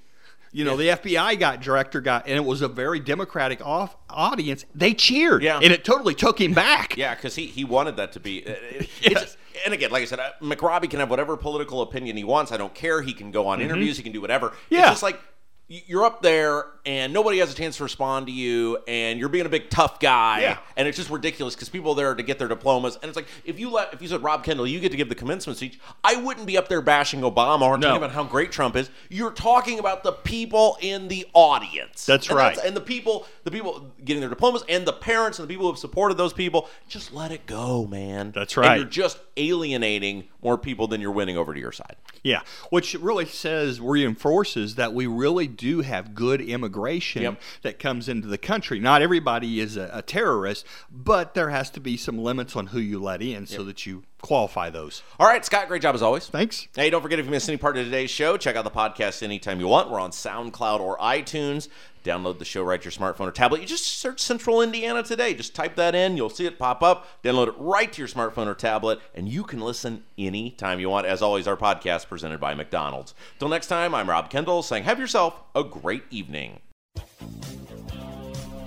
You 0.56 0.64
know, 0.64 0.78
the 0.78 0.88
FBI 0.88 1.38
got 1.38 1.60
director 1.62 2.00
got, 2.00 2.28
and 2.28 2.38
it 2.38 2.46
was 2.46 2.62
a 2.62 2.70
very 2.70 3.02
democratic 3.02 3.60
off 3.66 3.98
audience. 4.10 4.64
They 4.74 4.94
cheered, 4.94 5.44
Yeah. 5.44 5.60
and 5.62 5.74
it 5.74 5.84
totally 5.84 6.16
took 6.16 6.40
him 6.40 6.54
back. 6.54 6.96
Yeah, 6.96 7.14
because 7.14 7.36
he, 7.36 7.46
he 7.48 7.66
wanted 7.66 7.98
that 7.98 8.14
to 8.14 8.22
be. 8.22 8.48
uh, 8.48 8.54
Yes. 9.02 9.36
and 9.66 9.74
again, 9.74 9.92
like 9.92 10.04
I 10.04 10.06
said, 10.06 10.20
uh, 10.22 10.30
McRobbie 10.42 10.90
can 10.90 11.02
have 11.02 11.10
whatever 11.10 11.36
political 11.36 11.82
opinion 11.82 12.16
he 12.16 12.24
wants. 12.24 12.54
I 12.54 12.58
don't 12.58 12.74
care. 12.74 13.02
He 13.02 13.12
can 13.12 13.32
go 13.32 13.48
on 13.48 13.60
interviews. 13.60 13.98
He 13.98 14.04
can 14.04 14.14
do 14.14 14.22
whatever. 14.22 14.48
Mm-hmm. 14.52 14.74
Yeah. 14.76 14.80
It's 14.84 14.90
just 14.92 15.04
like 15.04 15.20
you're 15.68 16.06
up 16.06 16.22
there 16.22 16.66
and 16.86 17.12
nobody 17.12 17.40
has 17.40 17.52
a 17.52 17.56
chance 17.56 17.78
to 17.78 17.84
respond 17.84 18.28
to 18.28 18.32
you, 18.32 18.78
and 18.88 19.20
you're 19.20 19.30
being 19.30 19.48
a 19.48 19.50
big 19.50 19.72
tough 19.72 20.00
guy. 20.00 20.42
Yeah. 20.42 20.58
And 20.78 20.88
it's 20.88 20.98
just 20.98 21.10
ridiculous 21.10 21.56
because 21.56 21.68
people 21.70 21.94
are 21.94 21.96
there 21.96 22.14
to 22.14 22.22
get 22.22 22.38
their 22.38 22.48
diplomas, 22.48 22.96
and 23.02 23.06
it's 23.10 23.16
like 23.16 23.26
if 23.44 23.60
you 23.60 23.72
let 23.72 23.92
if 23.92 24.02
you 24.02 24.08
said 24.08 24.22
Rob 24.22 24.44
Kendall, 24.44 24.68
you 24.68 24.80
get 24.80 24.92
to 24.92 24.98
give 24.98 25.10
the 25.10 25.16
commencement 25.16 25.58
speech. 25.58 25.80
I 26.04 26.18
wouldn't 26.18 26.46
be 26.46 26.58
up 26.58 26.70
there 26.70 26.82
bashing 26.82 27.22
Obama 27.22 27.62
or 27.62 27.78
talking 27.80 27.98
about 27.98 28.12
how 28.12 28.24
great 28.24 28.52
Trump 28.52 28.76
is. 28.76 28.92
You're 29.10 29.32
talking 29.32 29.80
about 29.80 30.04
the 30.04 30.12
people 30.12 30.78
in 30.82 31.08
the 31.08 31.26
audience. 31.34 32.06
That's 32.06 32.30
And 32.30 32.38
right. 32.38 32.58
and 32.64 32.76
the 32.76 32.82
people, 32.82 33.26
the 33.44 33.52
people 33.52 33.92
getting 34.04 34.20
their 34.20 34.30
diplomas, 34.30 34.64
and 34.70 34.86
the 34.86 34.94
parents 34.94 35.40
and 35.40 35.48
the 35.48 35.52
people 35.52 35.66
who 35.66 35.72
have 35.72 35.80
supported 35.80 36.16
those 36.18 36.34
people, 36.34 36.70
just 36.88 37.12
let 37.12 37.32
it 37.32 37.48
go, 37.48 37.88
man. 37.88 38.32
That's 38.36 38.56
And 38.56 38.66
right. 38.66 38.76
you're 38.78 38.86
just 38.86 39.18
alienating 39.38 40.26
more 40.46 40.58
people 40.60 40.88
than 40.88 41.02
you're 41.02 41.12
winning 41.12 41.38
over 41.38 41.54
to 41.54 41.60
your 41.60 41.72
side. 41.72 41.96
Yeah, 42.24 42.42
which 42.70 42.94
really 42.94 43.26
says 43.26 43.82
reinforces 43.82 44.76
that 44.76 44.94
we 44.94 45.08
really 45.08 45.48
do 45.48 45.82
have 45.82 46.14
good 46.16 46.40
immigration 46.40 47.24
Yep. 47.24 47.42
that 47.64 47.80
comes 47.80 48.08
into 48.08 48.28
the 48.28 48.38
country. 48.38 48.80
Not 48.80 49.02
everybody 49.02 49.60
is 49.60 49.76
a, 49.76 49.90
a 49.92 50.02
terrorist, 50.04 50.66
but 50.92 51.34
there 51.34 51.50
has 51.50 51.70
to 51.72 51.80
be 51.80 51.98
some 51.98 52.18
limits 52.20 52.56
on 52.56 52.68
who 52.68 52.80
you 52.80 53.00
let 53.00 53.22
in 53.22 53.48
so 53.48 53.64
that 53.64 53.86
you 53.86 54.04
qualify 54.26 54.70
those. 54.70 55.04
All 55.20 55.28
right, 55.28 55.46
Scott, 55.46 55.68
great 55.68 55.82
job 55.82 55.94
as 55.94 56.02
always. 56.02 56.28
Thanks. 56.28 56.68
Hey, 56.76 56.90
don't 56.90 57.02
forget 57.02 57.20
if 57.20 57.26
you 57.26 57.32
missed 57.32 57.48
any 57.48 57.58
part 57.58 57.78
of 57.78 57.86
today's 57.86 58.10
show, 58.10 58.38
check 58.38 58.56
out 58.56 58.64
the 58.64 58.72
podcast 58.72 59.22
anytime 59.22 59.60
you 59.60 59.68
want. 59.68 59.92
We're 59.92 60.00
on 60.00 60.12
SoundCloud 60.12 60.80
or 60.80 60.98
iTunes. 60.98 61.70
Download 62.04 62.38
the 62.38 62.46
show 62.46 62.64
right 62.64 62.82
to 62.82 62.86
your 62.86 62.92
smartphone 62.92 63.28
or 63.28 63.32
tablet. 63.32 63.62
You 63.62 63.68
just 63.68 63.86
search 63.86 64.20
Central 64.20 64.62
Indiana 64.62 65.02
today. 65.04 65.34
Just 65.34 65.56
type 65.56 65.76
that 65.76 65.96
in. 65.96 66.18
You'll 66.18 66.30
see 66.30 66.46
it 66.46 66.60
pop 66.60 66.84
up. 66.84 67.08
Download 67.24 67.48
it 67.48 67.56
right 67.58 67.92
to 67.92 68.02
your 68.02 68.08
smartphone 68.08 68.48
or 68.48 68.54
tablet, 68.54 69.00
and 69.16 69.28
you 69.28 69.44
can 69.44 69.60
listen 69.60 70.04
anytime 70.18 70.80
you 70.80 70.90
want. 70.90 71.08
As 71.08 71.22
always, 71.22 71.48
our 71.48 71.58
podcast 71.58 72.08
presented 72.08 72.40
by 72.40 72.54
McDonald's. 72.54 73.16
Till 73.40 73.50
next 73.50 73.68
time, 73.68 73.96
I'm 73.96 74.10
Rob 74.10 74.30
Kendall 74.30 74.62
saying 74.62 74.84
have 74.84 75.00
yourself 75.00 75.40
a 75.56 75.64
great 75.64 76.04
evening. 76.12 76.60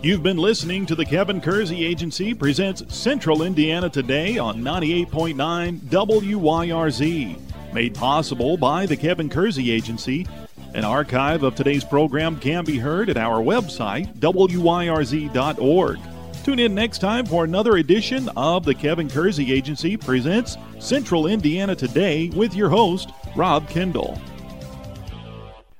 You've 0.00 0.22
been 0.22 0.36
listening 0.36 0.86
to 0.86 0.94
the 0.94 1.04
Kevin 1.04 1.40
Kersey 1.40 1.84
Agency 1.84 2.32
presents 2.32 2.84
Central 2.94 3.42
Indiana 3.42 3.90
Today 3.90 4.38
on 4.38 4.62
98.9 4.62 5.80
WYRZ. 5.80 7.72
Made 7.74 7.94
possible 7.96 8.56
by 8.56 8.86
the 8.86 8.96
Kevin 8.96 9.28
Kersey 9.28 9.72
Agency. 9.72 10.24
An 10.72 10.84
archive 10.84 11.42
of 11.42 11.56
today's 11.56 11.82
program 11.82 12.38
can 12.38 12.64
be 12.64 12.78
heard 12.78 13.10
at 13.10 13.16
our 13.16 13.42
website, 13.42 14.14
wyrz.org. 14.20 15.98
Tune 16.44 16.58
in 16.60 16.74
next 16.76 16.98
time 16.98 17.26
for 17.26 17.42
another 17.42 17.78
edition 17.78 18.28
of 18.36 18.64
the 18.64 18.76
Kevin 18.76 19.10
Kersey 19.10 19.52
Agency 19.52 19.96
presents 19.96 20.56
Central 20.78 21.26
Indiana 21.26 21.74
Today 21.74 22.28
with 22.36 22.54
your 22.54 22.68
host, 22.68 23.10
Rob 23.34 23.68
Kendall. 23.68 24.16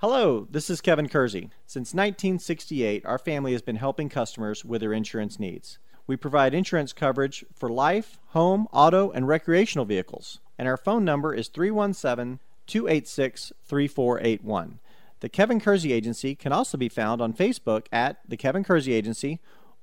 Hello, 0.00 0.46
this 0.50 0.68
is 0.68 0.82
Kevin 0.82 1.08
Kersey. 1.08 1.48
Since 1.64 1.94
1968, 1.94 3.06
our 3.06 3.16
family 3.16 3.52
has 3.52 3.62
been 3.62 3.76
helping 3.76 4.10
customers 4.10 4.62
with 4.62 4.82
their 4.82 4.92
insurance 4.92 5.40
needs. 5.40 5.78
We 6.06 6.16
provide 6.16 6.52
insurance 6.52 6.92
coverage 6.92 7.46
for 7.54 7.70
life, 7.70 8.18
home, 8.26 8.68
auto, 8.72 9.10
and 9.10 9.26
recreational 9.26 9.86
vehicles, 9.86 10.40
and 10.58 10.68
our 10.68 10.76
phone 10.76 11.02
number 11.02 11.32
is 11.32 11.48
317 11.48 12.40
286 12.66 13.54
3481. 13.64 14.80
The 15.20 15.30
Kevin 15.30 15.60
Kersey 15.60 15.94
Agency 15.94 16.34
can 16.34 16.52
also 16.52 16.76
be 16.76 16.90
found 16.90 17.22
on 17.22 17.32
Facebook 17.32 17.86
at 17.90 18.18
The 18.28 18.36
Kevin 18.36 18.64
Kersey 18.64 18.92
Agency 18.92 19.40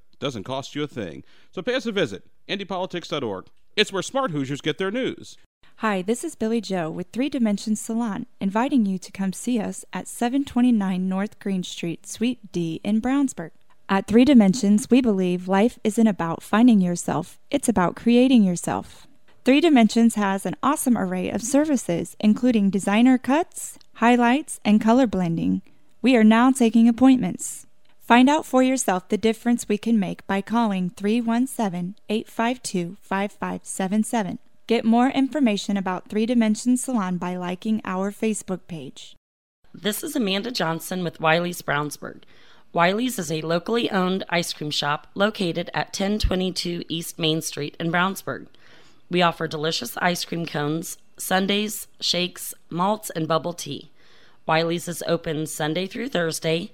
doesn't 0.21 0.45
cost 0.45 0.73
you 0.73 0.83
a 0.83 0.87
thing. 0.87 1.25
So 1.51 1.61
pay 1.61 1.75
us 1.75 1.85
a 1.85 1.91
visit, 1.91 2.23
IndyPolitics.org. 2.47 3.47
It's 3.75 3.91
where 3.91 4.01
smart 4.01 4.31
Hoosiers 4.31 4.61
get 4.61 4.77
their 4.77 4.91
news. 4.91 5.37
Hi, 5.77 6.01
this 6.01 6.23
is 6.23 6.35
Billy 6.35 6.61
Joe 6.61 6.89
with 6.91 7.07
Three 7.11 7.27
Dimensions 7.27 7.81
Salon, 7.81 8.27
inviting 8.39 8.85
you 8.85 8.99
to 8.99 9.11
come 9.11 9.33
see 9.33 9.59
us 9.59 9.83
at 9.91 10.07
729 10.07 11.09
North 11.09 11.39
Green 11.39 11.63
Street, 11.63 12.05
Suite 12.05 12.51
D 12.51 12.79
in 12.83 13.01
Brownsburg. 13.01 13.49
At 13.89 14.07
Three 14.07 14.23
Dimensions, 14.23 14.89
we 14.89 15.01
believe 15.01 15.47
life 15.47 15.79
isn't 15.83 16.07
about 16.07 16.43
finding 16.43 16.79
yourself, 16.79 17.39
it's 17.49 17.67
about 17.67 17.95
creating 17.95 18.43
yourself. 18.43 19.07
Three 19.43 19.59
Dimensions 19.59 20.15
has 20.15 20.45
an 20.45 20.55
awesome 20.61 20.97
array 20.97 21.31
of 21.31 21.41
services, 21.41 22.15
including 22.19 22.69
designer 22.69 23.17
cuts, 23.17 23.79
highlights, 23.95 24.59
and 24.63 24.79
color 24.79 25.07
blending. 25.07 25.63
We 26.03 26.15
are 26.15 26.23
now 26.23 26.51
taking 26.51 26.87
appointments. 26.87 27.65
Find 28.11 28.27
out 28.27 28.45
for 28.45 28.61
yourself 28.61 29.07
the 29.07 29.17
difference 29.17 29.69
we 29.69 29.77
can 29.77 29.97
make 29.97 30.27
by 30.27 30.41
calling 30.41 30.89
317 30.89 31.95
852 32.09 32.97
5577. 32.99 34.37
Get 34.67 34.83
more 34.83 35.07
information 35.07 35.77
about 35.77 36.09
Three 36.09 36.25
Dimension 36.25 36.75
Salon 36.75 37.15
by 37.15 37.37
liking 37.37 37.79
our 37.85 38.11
Facebook 38.11 38.67
page. 38.67 39.15
This 39.73 40.03
is 40.03 40.13
Amanda 40.13 40.51
Johnson 40.51 41.05
with 41.05 41.21
Wiley's 41.21 41.61
Brownsburg. 41.61 42.23
Wiley's 42.73 43.17
is 43.17 43.31
a 43.31 43.39
locally 43.43 43.89
owned 43.89 44.25
ice 44.27 44.51
cream 44.51 44.71
shop 44.71 45.07
located 45.15 45.69
at 45.73 45.97
1022 45.97 46.83
East 46.89 47.17
Main 47.17 47.41
Street 47.41 47.77
in 47.79 47.93
Brownsburg. 47.93 48.47
We 49.09 49.21
offer 49.21 49.47
delicious 49.47 49.95
ice 50.01 50.25
cream 50.25 50.45
cones, 50.45 50.97
sundaes, 51.15 51.87
shakes, 52.01 52.53
malts, 52.69 53.09
and 53.09 53.25
bubble 53.25 53.53
tea. 53.53 53.89
Wiley's 54.45 54.89
is 54.89 55.01
open 55.07 55.45
Sunday 55.45 55.87
through 55.87 56.09
Thursday, 56.09 56.73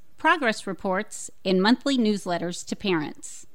progress 0.21 0.67
reports, 0.67 1.31
and 1.43 1.59
monthly 1.59 1.97
newsletters 1.97 2.63
to 2.63 2.75
parents. 2.75 3.47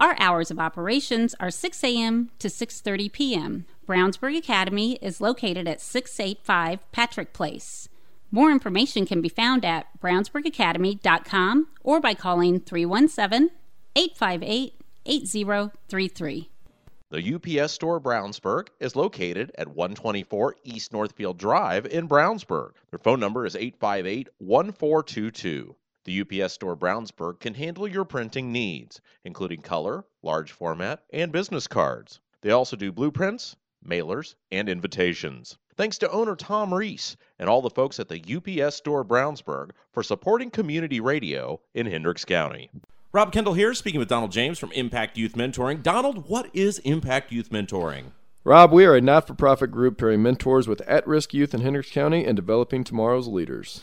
Our 0.00 0.16
hours 0.18 0.50
of 0.50 0.58
operations 0.58 1.32
are 1.38 1.48
6 1.48 1.84
a.m. 1.84 2.30
to 2.40 2.48
6:30 2.48 3.12
p.m. 3.12 3.66
Brownsburg 3.86 4.36
Academy 4.36 4.98
is 5.00 5.20
located 5.20 5.68
at 5.68 5.80
685 5.80 6.80
Patrick 6.90 7.32
Place. 7.32 7.88
More 8.32 8.50
information 8.50 9.06
can 9.06 9.20
be 9.22 9.28
found 9.28 9.64
at 9.64 9.86
brownsburgacademy.com 10.00 11.68
or 11.84 12.00
by 12.00 12.14
calling 12.14 12.58
317 12.58 13.50
858 13.94 14.74
8033. 15.06 16.50
The 17.10 17.34
UPS 17.34 17.72
Store 17.72 18.00
Brownsburg 18.00 18.70
is 18.80 18.96
located 18.96 19.52
at 19.56 19.68
124 19.68 20.56
East 20.64 20.92
Northfield 20.92 21.38
Drive 21.38 21.86
in 21.86 22.08
Brownsburg. 22.08 22.72
Their 22.90 22.98
phone 22.98 23.20
number 23.20 23.46
is 23.46 23.54
858 23.54 24.30
1422. 24.38 25.76
The 26.08 26.22
UPS 26.22 26.54
Store 26.54 26.74
Brownsburg 26.74 27.38
can 27.38 27.52
handle 27.52 27.86
your 27.86 28.06
printing 28.06 28.50
needs, 28.50 29.02
including 29.26 29.60
color, 29.60 30.06
large 30.22 30.52
format, 30.52 31.02
and 31.12 31.30
business 31.30 31.66
cards. 31.66 32.20
They 32.40 32.50
also 32.50 32.76
do 32.76 32.90
blueprints, 32.90 33.56
mailers, 33.86 34.34
and 34.50 34.70
invitations. 34.70 35.58
Thanks 35.76 35.98
to 35.98 36.10
owner 36.10 36.34
Tom 36.34 36.72
Reese 36.72 37.18
and 37.38 37.50
all 37.50 37.60
the 37.60 37.68
folks 37.68 38.00
at 38.00 38.08
the 38.08 38.24
UPS 38.24 38.76
Store 38.76 39.04
Brownsburg 39.04 39.72
for 39.92 40.02
supporting 40.02 40.48
community 40.48 40.98
radio 40.98 41.60
in 41.74 41.84
Hendricks 41.84 42.24
County. 42.24 42.70
Rob 43.12 43.30
Kendall 43.30 43.52
here, 43.52 43.74
speaking 43.74 44.00
with 44.00 44.08
Donald 44.08 44.32
James 44.32 44.58
from 44.58 44.72
Impact 44.72 45.18
Youth 45.18 45.34
Mentoring. 45.34 45.82
Donald, 45.82 46.26
what 46.26 46.48
is 46.54 46.78
Impact 46.78 47.32
Youth 47.32 47.50
Mentoring? 47.50 48.12
Rob, 48.44 48.72
we 48.72 48.86
are 48.86 48.96
a 48.96 49.02
not 49.02 49.26
for 49.26 49.34
profit 49.34 49.70
group 49.70 49.98
pairing 49.98 50.22
mentors 50.22 50.66
with 50.66 50.80
at 50.88 51.06
risk 51.06 51.34
youth 51.34 51.52
in 51.52 51.60
Hendricks 51.60 51.90
County 51.90 52.24
and 52.24 52.34
developing 52.34 52.82
tomorrow's 52.82 53.28
leaders. 53.28 53.82